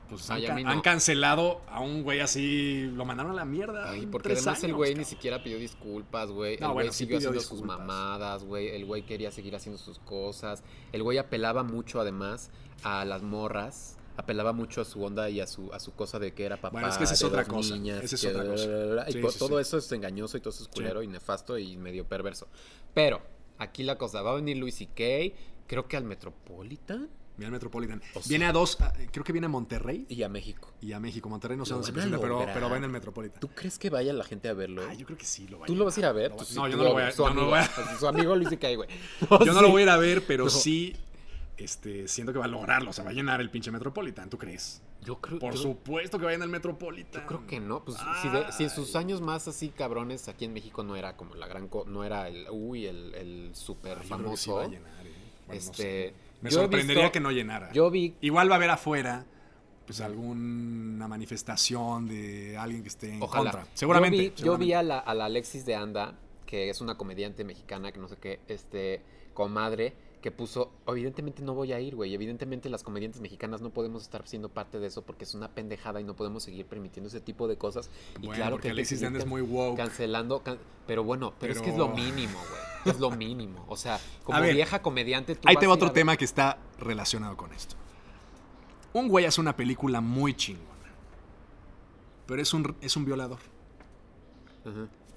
[0.09, 0.83] pues Ay, han, no.
[0.83, 3.91] cancelado a un güey así, lo mandaron a la mierda.
[3.91, 6.59] Ay, porque además el güey ni siquiera pidió disculpas, güey.
[6.59, 8.69] No, el güey bueno, siguió haciendo sus mamadas, güey.
[8.69, 10.63] El güey quería seguir haciendo sus cosas.
[10.93, 12.51] El güey apelaba mucho, además,
[12.85, 13.99] a las morras.
[14.17, 16.71] Apelaba mucho a su onda y a su, a su cosa de que era papá
[16.71, 18.67] Bueno, es que esa es otra cosa, niñas, esa es que otra cosa.
[18.67, 19.61] bla, bla, bla, y Sí, todo sí.
[19.63, 22.49] eso es engañoso y todo eso es culero y nefasto y medio perverso.
[22.95, 23.21] Pero,
[23.59, 25.35] aquí la cosa, va a venir Luis y Kay,
[25.67, 28.01] creo que al Metropolitan Viene al Metropolitan.
[28.15, 30.73] O sea- viene a dos, a- creo que viene a Monterrey y a México.
[30.81, 31.29] y a México.
[31.29, 33.39] Monterrey no sé dónde se a presenta, pero, pero va en el Metropolitan.
[33.41, 34.83] ¿Tú crees que vaya la gente a verlo?
[34.89, 36.33] Ah, yo creo que sí lo va ¿Tú lo vas a ir a ver?
[36.47, 38.09] Sí, No, yo no lo voy a, Su yo no amigo, lo voy a- su
[38.09, 38.89] amigo Luis y Kay, güey.
[39.45, 40.51] yo no lo voy a ir a ver, pero No.
[40.51, 40.97] sí
[41.59, 42.89] este, siento que va a lograrlo.
[42.91, 44.83] O sea, va a llenar el pinche Metropolitan, ¿tú crees?
[45.03, 47.21] Yo creo, Por yo- supuesto que va en el Metropolitan.
[47.23, 47.85] yo creo que no.
[47.85, 51.17] Pues si, de- si en sus años más así cabrones aquí en México no era
[51.19, 51.69] como la gran...
[51.69, 52.47] co- no era el...
[52.51, 54.61] Uy, el, el súper Ay, yo creo que sí va famoso.
[54.61, 55.13] a llenar, eh.
[55.47, 55.83] Bueno, no este...
[55.83, 56.15] sé.
[56.43, 57.73] Me sorprendería visto- que no llenara.
[57.73, 58.15] Yo vi...
[58.21, 59.25] Igual va a haber afuera
[59.87, 63.51] pues alguna manifestación de alguien que esté en Ojalá.
[63.53, 63.71] contra.
[63.75, 64.17] Seguramente.
[64.17, 64.65] Yo vi, yo seguramente.
[64.67, 68.09] vi a, la, a la Alexis de Anda, que es una comediante mexicana, que no
[68.09, 69.01] sé qué, este,
[69.33, 74.03] comadre, que puso, evidentemente no voy a ir, güey, evidentemente las comediantes mexicanas no podemos
[74.03, 77.21] estar siendo parte de eso porque es una pendejada y no podemos seguir permitiendo ese
[77.21, 77.89] tipo de cosas.
[78.21, 79.77] Y Bueno, claro porque que Alexis de Anda es muy woke.
[79.77, 83.65] cancelando, can- pero bueno, pero, es que es Pero- lo mínimo, güey, es lo mínimo.
[83.69, 86.59] O sea, como ver, vieja comediante, tú Ahí te va otro ver- tema que está
[86.79, 87.77] relacionado con esto.
[88.93, 90.67] Un güey hace una película muy chingona.
[92.27, 93.39] Pero es un, es un violador.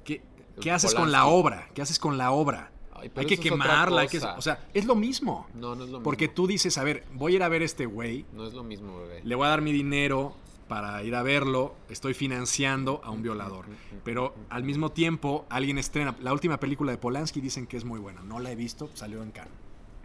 [0.04, 0.22] ¿Qué,
[0.62, 1.70] qué haces con la obra?
[1.74, 2.72] ¿Qué haces con la obra?
[2.94, 4.02] Ay, Hay que quemarla.
[4.02, 5.48] hay que- o sea, es lo mismo.
[5.54, 6.04] No, no es lo mismo.
[6.04, 8.26] Porque tú dices, a ver, voy a ir a ver a este güey.
[8.34, 9.22] No es lo mismo, bebé.
[9.24, 10.36] Le voy a dar mi dinero
[10.70, 11.76] para ir a verlo.
[11.90, 13.66] Estoy financiando a un violador.
[14.06, 16.16] Pero al mismo tiempo, alguien estrena.
[16.22, 18.22] La última película de Polanski dicen que es muy buena.
[18.22, 19.52] No la he visto, salió en Cannes.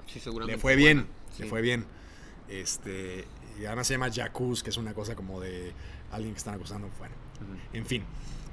[0.07, 1.13] Sí, seguramente Le fue bien, buena.
[1.39, 1.49] le Sí.
[1.51, 1.85] fue bien.
[2.49, 3.25] Este,
[3.61, 5.73] y además se llama Jacuz, que es una cosa como de
[6.11, 6.89] alguien que están acusando.
[6.99, 7.15] Bueno,
[7.73, 8.03] en fin.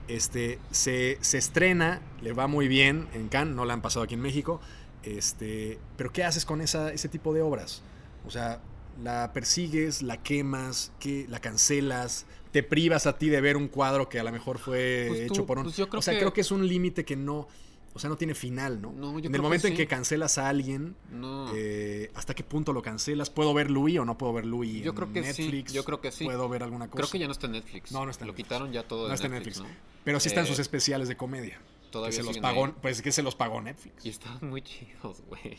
[0.07, 4.13] Este, se, se estrena, le va muy bien en Cannes, no la han pasado aquí
[4.15, 4.59] en México.
[5.03, 7.81] Este, pero ¿qué haces con esa, ese tipo de obras?
[8.25, 8.59] O sea,
[9.03, 14.09] la persigues, la quemas, que la cancelas, te privas a ti de ver un cuadro
[14.09, 15.63] que a lo mejor fue Pues tú- hecho por un.
[15.65, 17.47] pues o sea, que- creo que es un límite que no.
[17.93, 18.93] O sea, no tiene final, ¿no?
[18.93, 21.51] No, yo en el que momento en que cancelas a alguien, No.
[21.53, 23.29] eh, ¿hasta qué punto lo cancelas?
[23.29, 24.81] ¿Puedo ver Louis o no puedo ver Louis?
[24.81, 25.73] Yo en creo que sí, Netflix?
[25.73, 26.23] yo creo que sí.
[26.23, 27.01] ¿Puedo ver alguna cosa?
[27.01, 27.91] Creo que ya no está en Netflix.
[27.91, 28.47] No, no está en Lo Netflix.
[28.47, 29.77] quitaron ya todo de no está en Netflix, Netflix.
[29.77, 30.01] ¿no?
[30.05, 31.59] Pero sí están Eh, sus especiales de comedia.
[31.91, 32.73] Todavía que se los pagó, ahí.
[32.81, 34.05] pues que se los pagó Netflix.
[34.05, 35.57] Y estaban muy chidos, güey.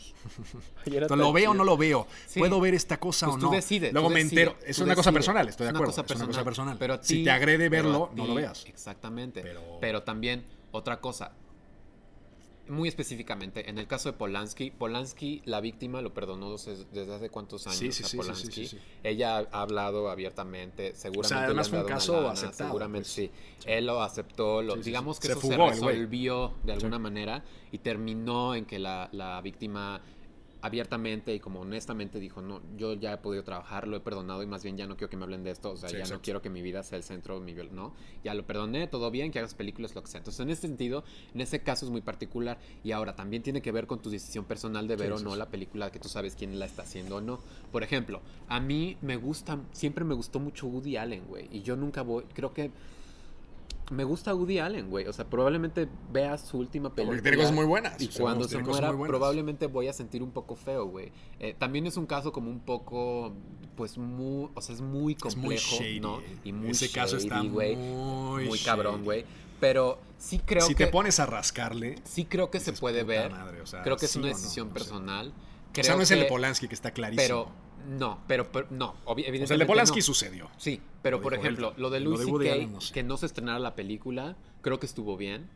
[1.15, 2.07] ¿Lo veo o no lo veo?
[2.27, 2.39] Sí.
[2.39, 3.51] ¿Puedo ver esta cosa Pues o tú no?
[3.51, 4.65] decides, Luego tú me decides, entero.
[4.67, 5.91] Es tú una cosa personal, estoy de acuerdo.
[5.93, 6.77] cosa es una cosa personal.
[6.77, 8.65] Pero a si te agrede verlo, no lo veas.
[8.65, 9.41] Exactamente.
[9.41, 10.03] Pero- Pero...
[10.03, 11.33] también, otra cosa.
[12.67, 17.67] Muy específicamente, en el caso de Polanski, Polanski, la víctima, lo perdonó desde, hace cuántos
[17.67, 18.69] años Sí, sí, a sí, Polanski.
[19.03, 23.13] Ella ha hablado abiertamente, seguramente además le fue un caso lana, aceptado, Seguramente pues.
[23.13, 23.31] sí.
[23.65, 27.79] Él lo aceptó, lo, digamos que Se eso fugó se resolvió de alguna manera y
[27.79, 30.01] terminó en que la, la víctima
[30.63, 34.47] abiertamente y como honestamente dijo, no, yo ya he podido trabajar, lo he perdonado y
[34.47, 36.21] más bien ya no quiero que me hablen de esto, o sea, Sí, ya no
[36.21, 37.93] quiero que mi vida sea el centro de mi vida, ¿no?
[38.23, 40.19] Ya lo perdoné, todo bien, que hagas películas, lo que sea.
[40.19, 43.73] Entonces, en ese sentido, en ese caso es muy particular y ahora también tiene que
[43.73, 45.37] ver con tu decisión personal de ver Sí, o no sí.
[45.37, 47.41] la película que tú sabes quién la está haciendo o no.
[47.73, 51.75] Por ejemplo, a mí me gusta, siempre me gustó mucho Woody Allen, güey, y yo
[51.75, 52.71] nunca voy, creo que
[53.91, 55.07] me gusta Woody Allen, güey.
[55.07, 57.17] O sea, probablemente vea su última película.
[57.17, 58.01] Porque tiene cosas muy buenas.
[58.01, 61.11] Y cuando se muera, probablemente voy a sentir un poco feo, güey.
[61.39, 63.33] Eh, también es un caso como un poco,
[63.75, 65.99] pues muy, o sea, es muy Es complejo, muy shady.
[65.99, 66.21] ¿no?
[66.43, 67.75] Y muy Ese caso está shady, güey.
[67.75, 69.03] muy Muy cabrón, shady.
[69.05, 69.25] güey.
[69.59, 73.13] Pero sí creo si que te pones a rascarle, sí creo que se puede "Puta
[73.21, 73.31] ver.
[73.31, 74.35] madre", o sea, creo que es ¿sí una no?
[74.35, 75.27] decisión No personal.
[75.27, 77.23] o sea, Creo no es el de Polanski que está clarísimo.
[77.45, 80.03] Pero no, pero, pero no, evidentemente o sea, el de Polanski no.
[80.03, 80.49] sucedió.
[80.57, 81.39] Sí, pero Lo por él.
[81.39, 82.93] ejemplo, lo de Lo Allen, no sé.
[82.93, 85.49] que no se estrenara la película, creo que estuvo bien.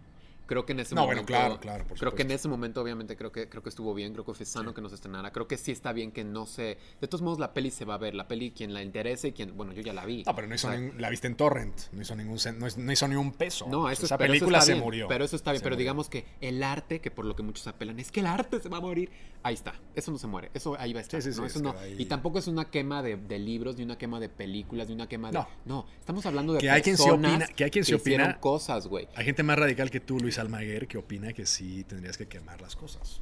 [0.47, 3.15] Creo que en ese No, bueno, claro, claro, por Creo que en ese momento, obviamente,
[3.15, 4.13] creo que, creo que estuvo bien.
[4.13, 5.31] Creo que fue sano que no se estrenara.
[5.31, 6.77] Creo que sí está bien que no se.
[7.01, 8.15] De todos modos, la peli se va a ver.
[8.15, 9.55] La peli, quien la interese, quien.
[9.57, 10.23] Bueno, yo ya la vi.
[10.25, 11.75] No, pero no hizo ningún- la viste en Torrent.
[11.91, 13.67] No hizo ningún, no, es- no hizo ni un peso.
[13.69, 15.07] No, O sea, eso, esa eso película se bien, murió.
[15.07, 15.59] Pero eso está bien.
[15.59, 15.83] Se Pero murió.
[15.83, 18.69] digamos que el arte, que por lo que muchos apelan, es que el arte se
[18.69, 19.09] va a morir.
[19.43, 19.73] Ahí está.
[19.95, 20.49] Eso no se muere.
[20.53, 21.21] Eso ahí va a estar.
[21.21, 21.45] Sí, sí, sí, ¿no?
[21.45, 23.97] es Eso no- que ahí- Y tampoco es una quema de, de libros, ni una
[23.97, 25.37] quema de películas, ni una quema de.
[25.39, 25.47] No.
[25.65, 25.85] No.
[25.99, 28.87] estamos hablando de Que hay quien se personas opina- que hay quien se opina- cosas,
[28.87, 29.07] güey.
[29.15, 32.61] Hay gente más radical que tú, Luis Almaguer, que opina que sí tendrías que quemar
[32.61, 33.21] las cosas.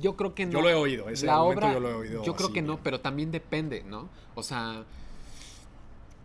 [0.00, 0.52] Yo creo que no.
[0.52, 2.54] Yo lo he oído, ese la argumento obra, yo lo he oído Yo creo así,
[2.54, 2.80] que no, bien.
[2.84, 4.08] pero también depende, ¿no?
[4.34, 4.84] O sea,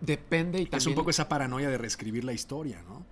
[0.01, 0.77] depende y también.
[0.79, 3.05] Es un poco esa paranoia de reescribir la historia, ¿no?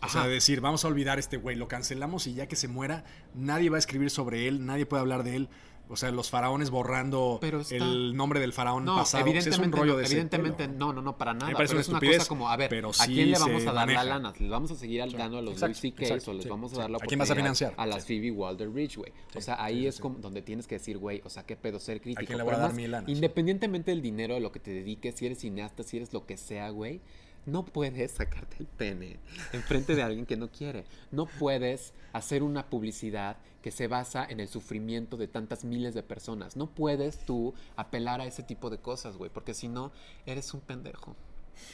[0.00, 0.28] O sea, Ajá.
[0.28, 3.04] de decir, vamos a olvidar a este güey, lo cancelamos y ya que se muera,
[3.34, 5.48] nadie va a escribir sobre él, nadie puede hablar de él.
[5.90, 9.22] O sea, los faraones borrando Pero está- el nombre del faraón No, pasado.
[9.24, 11.46] Evidentemente, es un rollo no, de evidentemente no, no, no, para nada.
[11.48, 13.62] Me parece pero una es una cosa como, a ver, ¿a sí quién le vamos
[13.62, 14.04] a dar maneja.
[14.04, 14.32] la lana?
[14.38, 16.30] ¿Les vamos a seguir Sí, dando a los exacto, Louis C.K.
[16.30, 17.74] o les sí, vamos a dar la ¿A quién vas a oportunidad financiar?
[17.76, 18.04] A las.
[18.06, 19.12] Phoebe Walder-Ridge, güey.
[19.34, 22.00] O sea, ahí es como donde tienes que decir, güey, o sea, qué pedo ser
[22.00, 22.26] crítico.
[22.26, 23.10] quién le voy a dar mi lana?
[23.10, 26.36] Independientemente del dinero, de lo que te dediques, si eres cineasta, si eres lo que
[26.36, 27.00] sea, güey,
[27.46, 29.18] no puedes sacarte el pene
[29.52, 30.84] enfrente de alguien que no quiere.
[31.10, 36.02] No puedes hacer una publicidad que se basa en el sufrimiento de tantas miles de
[36.02, 36.56] personas.
[36.56, 39.92] No puedes tú apelar a ese tipo de cosas, güey, porque si no,
[40.26, 41.16] eres un pendejo.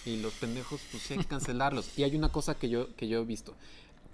[0.07, 1.99] Y los pendejos, pues hay que cancelarlos.
[1.99, 3.55] Y hay una cosa que yo, que yo he visto.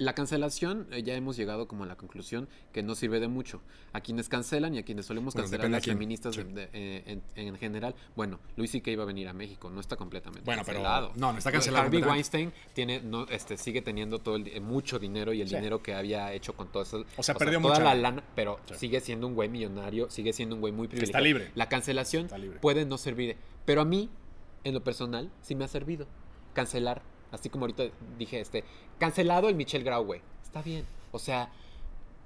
[0.00, 3.60] La cancelación, eh, ya hemos llegado como a la conclusión que no sirve de mucho.
[3.92, 5.96] A quienes cancelan y a quienes solemos cancelar a las quién.
[5.96, 6.42] feministas Sí.
[6.42, 7.94] de- de- eh, en, en general.
[8.16, 11.12] Bueno, Luis que iba a venir a México, no está completamente Bueno, pero- cancelado.
[11.16, 12.02] no, no está cancelado Harvey.
[12.02, 15.56] Weinstein tiene, no, este, sigue teniendo todo el, mucho dinero y el Sí.
[15.56, 17.04] dinero que había hecho con todo eso.
[17.18, 18.24] O sea, perdió toda mucha la lana.
[18.34, 18.74] pero Sí.
[18.78, 21.24] sigue siendo un güey millonario, sigue siendo un güey muy está privilegiado.
[21.24, 21.50] libre.
[21.54, 22.58] La cancelación Está libre.
[22.60, 23.36] puede no servir,
[23.66, 24.08] pero a mí,
[24.64, 26.06] en lo personal, sí me ha servido
[26.54, 27.02] cancelar.
[27.32, 27.84] Así como ahorita
[28.18, 28.64] dije, este,
[28.98, 30.20] cancelado el Michelle Grau, güey.
[30.42, 30.84] Está bien.
[31.12, 31.50] O sea,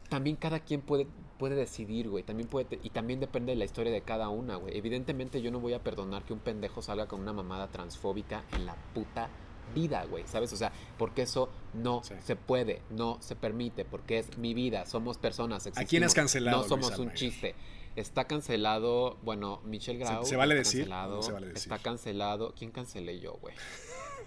[0.08, 1.06] también cada quien puede,
[1.38, 2.22] puede decidir, güey.
[2.24, 4.76] También puede, y también depende de la historia de cada una, güey.
[4.76, 8.66] Evidentemente yo no voy a perdonar que un pendejo salga con una mamada transfóbica en
[8.66, 9.28] la puta
[9.74, 10.24] vida, güey.
[10.26, 10.52] ¿Sabes?
[10.52, 12.14] O sea, porque eso no Sí.
[12.22, 14.84] se puede, no se permite, porque es mi vida.
[14.86, 15.66] Somos personas.
[15.74, 17.54] ¿A quién has cancelado, No Luis somos un chiste.
[17.96, 20.24] Está cancelado, bueno, Michelle ¿Se- Grau.
[20.24, 21.72] se vale decir Cancelado, no se vale decir?
[21.72, 22.52] Está cancelado.
[22.58, 23.54] ¿Quién cancelé yo, güey?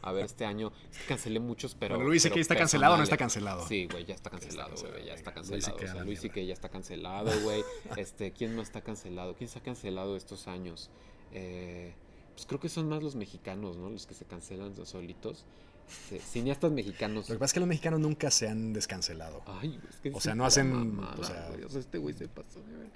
[0.01, 1.95] A ver, este año es que cancelé muchos, pero.
[1.95, 2.39] Bueno, Luis C.K.
[2.39, 3.67] está cancelado o no está cancelado.
[3.67, 5.31] Sí, güey, ya está cancelado, güey, ya está.
[5.31, 5.77] Luis cancelado.
[5.77, 5.91] C.K.
[5.91, 7.63] O sea, Luis que ya está cancelado, güey.
[7.97, 9.35] Este, ¿quién no está cancelado?
[9.35, 10.89] ¿Quién se ha cancelado estos años?
[11.31, 11.93] Eh,
[12.33, 13.89] pues creo que son más los mexicanos, ¿no?
[13.89, 15.45] Los que se cancelan solitos.
[15.89, 17.29] Este, cineastas mexicanos.
[17.29, 19.41] Lo que pasa es que los mexicanos nunca se han descancelado.
[19.45, 21.63] Ay, es que O sea, no hacen, mamada, o sea- güey.
[21.63, 22.89] O sea, este güey se pasó de ver.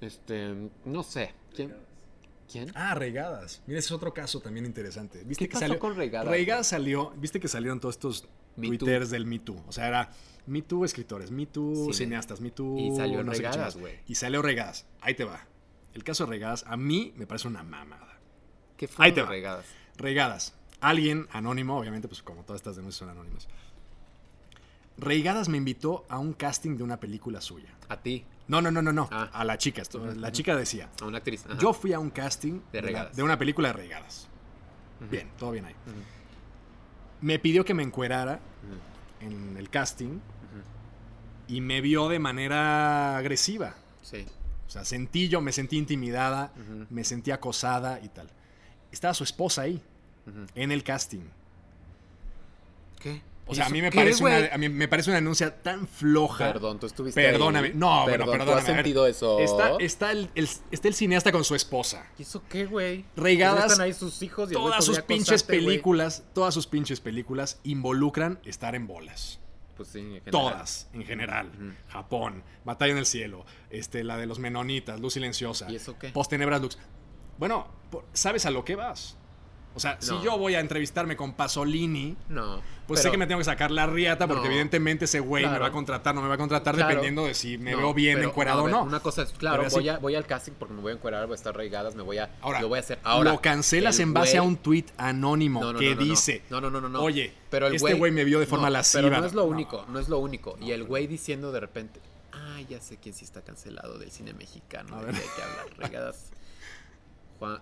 [0.00, 0.54] Este,
[0.86, 1.34] no sé.
[1.54, 1.74] ¿Quién?
[2.50, 2.72] ¿Quién?
[2.74, 3.62] Ah, Reigadas.
[3.66, 5.22] Mira, ese es otro caso también interesante.
[5.24, 5.78] ¿Viste ¿Qué que pasó salió?
[5.78, 9.62] con Reigadas, Reigadas salió, viste que salieron todos estos Me twitters del Me Too.
[9.68, 10.10] O sea, era
[10.46, 11.94] Me Too escritores, Me Too Cine.
[11.94, 12.76] cineastas, Me Too.
[12.78, 13.76] Y salió no chingados.
[13.76, 13.98] güey.
[14.06, 14.86] Y salió Reigadas.
[15.00, 15.46] Ahí te va.
[15.94, 18.18] El caso de Reigadas, a mí me parece una mamada.
[18.76, 19.28] ¿Qué fue Ahí te va.
[19.28, 19.66] regadas?
[19.96, 20.54] Reigadas.
[20.80, 23.46] Alguien anónimo, obviamente, pues como todas estas denuncias son anónimas.
[25.00, 27.70] Reigadas me invitó a un casting de una película suya.
[27.88, 29.08] A ti, No, no, no, no, no.
[29.12, 29.30] Ah.
[29.32, 29.80] A la chica.
[29.80, 30.90] Esto- La chica decía.
[31.00, 31.44] a una actriz.
[31.46, 31.56] ajá.
[31.58, 34.28] Yo fui a un casting De de, la- de una película de Reigadas.
[35.10, 35.74] Bien, todo bien ahí.
[37.20, 38.40] Me pidió que me encuerara
[39.20, 40.18] en el casting
[41.48, 43.74] y me vio de manera agresiva.
[44.02, 44.26] Sí.
[44.66, 46.52] O sea, sentí yo, me sentí intimidada,
[46.90, 48.28] me sentí acosada y tal.
[48.92, 49.82] Estaba su esposa ahí,
[50.54, 51.22] en el casting.
[53.00, 53.22] ¿Qué?
[53.50, 55.86] O sea, a ¿Eso mí me parece, una, a mí me parece una denuncia tan
[55.88, 56.52] floja.
[56.52, 57.68] Perdón, tú estuviste Perdóname.
[57.68, 57.74] ahí.
[57.74, 58.60] No, bueno, Perdón, ¿tú perdóname.
[58.60, 59.38] has ver, sentido eso?
[59.40, 62.06] Está, está, el, el- está el cineasta con su esposa.
[62.18, 63.04] ¿Y eso qué, güey?
[63.16, 68.38] Reigadas, Están ahí sus hijos y Todas sus pinches películas, todas sus pinches películas involucran
[68.44, 69.40] estar en bolas.
[69.76, 70.30] Pues sí, en general.
[70.30, 71.50] Todas, en general.
[71.88, 75.70] Japón, Batalla en el Cielo, este, la de los Menonitas, Luz Silenciosa.
[75.70, 76.10] ¿Y eso qué?
[76.10, 76.78] Postenebras Lux.
[77.38, 79.16] Bueno, por- ¿sabes a lo que vas?
[79.74, 82.60] O sea, si yo voy a entrevistarme con Pasolini, No.
[82.88, 84.50] pues sé que me tengo que sacar la riata porque No.
[84.50, 86.88] evidentemente ese güey me va a contratar, no me va a contratar Claro.
[86.88, 88.82] dependiendo de si me veo bien pero, encuerado o no.
[88.82, 91.34] Una cosa es, claro, voy, a, voy al casting porque me voy a encuerar, voy
[91.34, 92.30] a estar reigadas, me voy a.
[92.40, 92.98] Ahora, lo voy a hacer.
[93.04, 93.30] Ahora.
[93.32, 96.88] lo cancelas el en base a un tuit anónimo que dice, No, no, no, no,
[96.88, 97.00] no.
[97.00, 99.04] oye, Pero el este güey me vio de forma lasciva.
[99.04, 100.56] Pero no es lo único, no es lo único.
[100.60, 102.00] y el güey diciendo de repente,
[102.32, 105.00] ah, ya sé quién sí está cancelado del cine mexicano.
[105.04, 105.66] De que hablar.
[105.78, 106.30] Regadas.
[107.38, 107.60] Juan.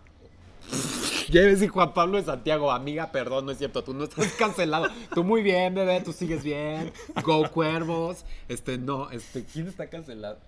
[0.70, 4.87] A decir Juan Pablo de Santiago, amiga, perdón, no es cierto, tú no estás cancelado.
[5.14, 6.92] Tú muy bien, bebé, tú sigues bien.
[7.22, 8.24] Go Cuervos.
[8.48, 10.38] Este, no, este, ¿quién está cancelado?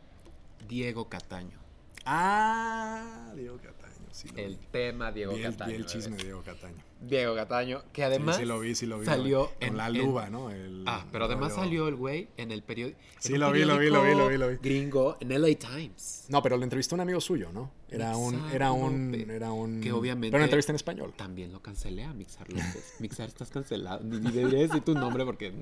[0.68, 1.58] Diego Cataño.
[2.06, 4.66] Ah, Diego Cataño, sí El vi.
[4.70, 5.70] tema Diego Vi el, Cataño.
[5.70, 6.82] vi el chisme de Diego Cataño.
[7.00, 9.06] Diego Cataño, que además sí, sí lo vi, sí lo vi.
[9.06, 10.50] salió en la en- luba, ¿no?
[10.50, 12.98] El- Ah, pero además salió el güey en el periódico.
[13.18, 14.56] Sí, lo vi, lo vi, lo vi, lo vi, lo vi.
[14.56, 16.26] Gringo, en LA Times.
[16.28, 17.70] No, pero lo entrevistó un amigo suyo, ¿no?
[17.88, 19.28] Era un, era un, López.
[19.28, 19.80] era un.
[19.80, 21.12] Que obviamente- Pero una entrevista en español.
[21.16, 22.94] También lo cancelé a Mixar López.
[23.00, 24.04] Mixar, estás cancelado.
[24.04, 25.52] Ni, ni debería decir tu nombre porque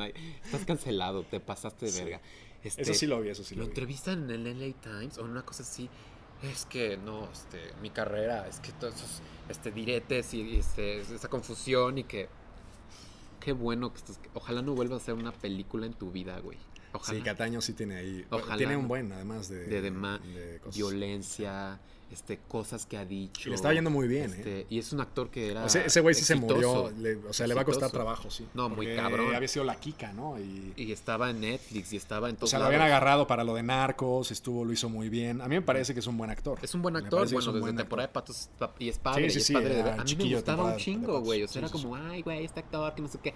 [0.44, 2.20] estás cancelado, te pasaste de verga.
[2.64, 3.70] Este, Eso sí lo vi, eso sí lo lo vi.
[3.70, 5.88] entrevistan en el LA Times o en una cosa así.
[6.42, 11.28] Es que no, este, mi carrera, es que todos esos este, diretes y este, esa
[11.28, 12.28] confusión y que.
[13.40, 14.20] Qué bueno que estás.
[14.34, 16.58] Ojalá no vuelvas a hacer una película en tu vida, güey.
[16.92, 17.18] Ojalá.
[17.18, 18.26] Sí, Cataño sí tiene ahí.
[18.30, 19.66] Ojalá, tiene un buen, además de.
[19.66, 20.76] de, dema- de cosas.
[20.76, 21.80] violencia,
[22.12, 23.48] este, cosas que ha dicho.
[23.48, 24.66] Y le estaba yendo muy bien, este, ¿eh?
[24.70, 25.64] Y es un actor que era.
[25.64, 26.90] O ese güey sí se murió.
[26.98, 28.46] le- o sea, le va a costar trabajo, sí.
[28.54, 29.34] No, muy cabrón.
[29.34, 30.38] Había sido la Kika, ¿no?
[30.38, 30.72] Y.
[30.76, 33.54] Y estaba en Netflix y estaba en O todos sea, lo habían agarrado para lo
[33.54, 35.40] de narcos, estuvo, lo hizo muy bien.
[35.40, 36.58] A mí me parece que es un buen actor.
[36.62, 39.30] Es un buen actor, bueno, desde buen temporada de patos pa- y es padre, Sí,
[39.30, 41.42] sí, y es sí, padre de era A mí me gustaba un chingo, güey.
[41.42, 43.34] O sea, era como, ay, güey, este actor que no sé qué.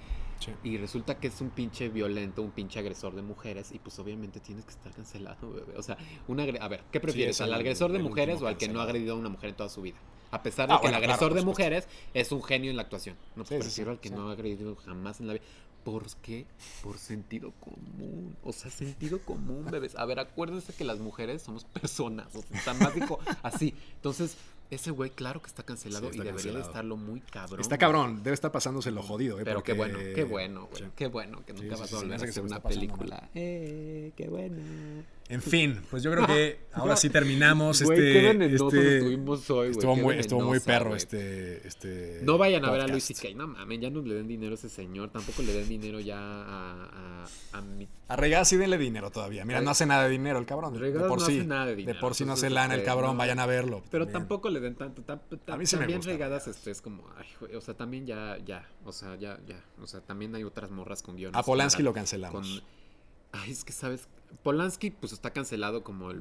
[0.64, 3.70] Y resulta que es un pinche violento, un pinche agresor de mujeres.
[3.70, 5.74] Y pues obviamente tienes que estar cancelado, bebé.
[5.78, 7.36] O sea, un agre- a ver, ¿qué prefieres?
[7.36, 9.56] es ¿Al agresor de mujeres o al que no ha agredido a una mujer en
[9.56, 9.96] toda su vida?
[10.30, 12.82] A pesar de Ah, que bueno, el agresor de mujeres es un genio en la
[12.82, 13.16] actuación.
[13.36, 15.44] No, pues Sí, prefiero sí, al que no ha agredido jamás en la vida.
[15.84, 16.46] ¿Por qué?
[16.82, 18.36] Por sentido común.
[18.44, 19.96] O sea, sentido común, bebés.
[19.96, 22.28] A ver, acuérdense que las mujeres somos personas.
[22.34, 23.74] O sea, está más dijo así.
[23.96, 24.36] Entonces,
[24.70, 27.60] ese güey, claro que está cancelado está y debería de estarlo muy cabrón.
[27.60, 27.80] Está güey.
[27.80, 29.44] cabrón, debe estar pasándose lo jodido, ¿eh?
[29.44, 30.84] Pero qué bueno, qué bueno, güey.
[30.96, 33.28] Qué bueno que nunca vas a volver a hacer una pasando película.
[33.34, 34.62] Eh, qué bueno.
[35.28, 38.54] En fin, pues yo creo que ahora sí terminamos Güey, este.
[38.54, 39.70] este- hoy, güey.
[39.70, 40.98] Estuvo muy, estuvo muy perro güey.
[40.98, 42.20] este, este.
[42.22, 43.04] No vayan a ver a Luis.
[43.04, 43.34] C.K.
[43.34, 45.10] No mames, ya no le den dinero a ese señor.
[45.10, 47.88] Tampoco le den dinero ya a, a, a mi.
[48.08, 49.44] A Regadas sí denle dinero todavía.
[49.44, 50.74] Mira, no hace nada de dinero el cabrón.
[50.74, 51.38] De Regadas por no sí.
[51.38, 53.18] hace nada de dinero, por sí no se lana el cabrón, no.
[53.18, 53.82] vayan a verlo.
[53.90, 54.22] Pero también.
[54.28, 55.02] tampoco le den tanto.
[55.46, 57.04] A mí sí me también gusta regadas, este, es como.
[57.16, 58.68] Ay, güey, o sea, también ya, ya.
[58.84, 59.62] O sea, ya, ya.
[59.80, 61.38] O sea, también hay otras morras con guiones.
[61.38, 62.46] A Polanski lo cancelamos.
[62.60, 64.08] con- Ay, es que sabes.
[64.42, 66.20] Polanski, pues está cancelado como el.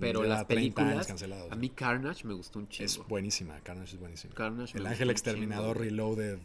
[0.00, 1.50] Pero, Lleva las 30 años películas.
[1.50, 2.84] A mí Carnage me gustó un chingo.
[2.86, 4.34] Es buenísima, Carnage es buenísima.
[4.34, 5.78] Carnage el Ángel Exterminador.
[5.78, 6.38] Reloaded.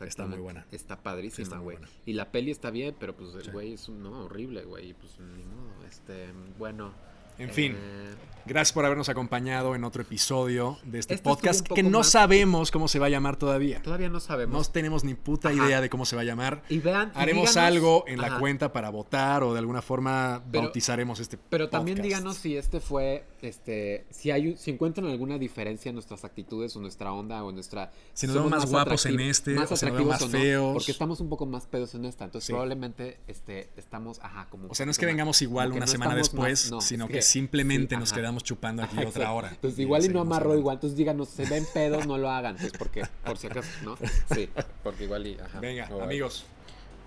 [0.00, 0.66] Está muy buena.
[0.70, 1.78] Está padrísima, güey.
[2.06, 3.50] y la peli está bien, pero pues el Sí.
[3.50, 4.02] güey es un.
[4.02, 4.94] No, horrible, güey.
[4.94, 5.84] Pues ni modo.
[5.88, 6.28] Este.
[6.58, 6.92] Bueno.
[7.38, 7.72] En fin.
[7.76, 8.00] eh,
[8.46, 12.70] Gracias por habernos acompañado en otro episodio de este, Este podcast que no más- sabemos
[12.70, 13.80] cómo se va a llamar todavía.
[13.80, 14.70] todavía no No sabemos.
[14.70, 15.56] tenemos ni puta Ajá.
[15.66, 16.62] idea de cómo se va a llamar.
[16.68, 17.10] y vean.
[17.14, 18.38] Haremos díganos- algo en la Ajá.
[18.40, 22.80] cuenta para votar o de alguna forma Pero- bautizaremos este Pero también díganos si este
[22.80, 27.50] fue, este, si hay, si encuentran alguna diferencia en nuestras actitudes o nuestra onda o
[27.50, 27.92] nuestra.
[28.12, 30.72] Si nos vemos más guapos en este, más o atractivos más o no, feos.
[30.74, 32.52] porque estamos un poco más pedos en esta, entonces Sí.
[32.52, 34.68] probablemente, este, estamos, ajá, como.
[34.68, 37.10] O sea, no es que vengamos igual una no semana después, más- no, sino es
[37.10, 38.20] que, simplemente sí, nos ajá.
[38.20, 39.48] quedamos chupando aquí Ajá, otra hora.
[39.50, 40.60] Entonces igual y no amarró hablando.
[40.60, 43.96] igual, entonces díganos, se ven pedos, no lo hagan, pues porque, por si acaso, ¿no?
[44.32, 44.48] Sí,
[44.82, 45.60] porque igual y, ajá.
[45.60, 46.44] Venga, amigos.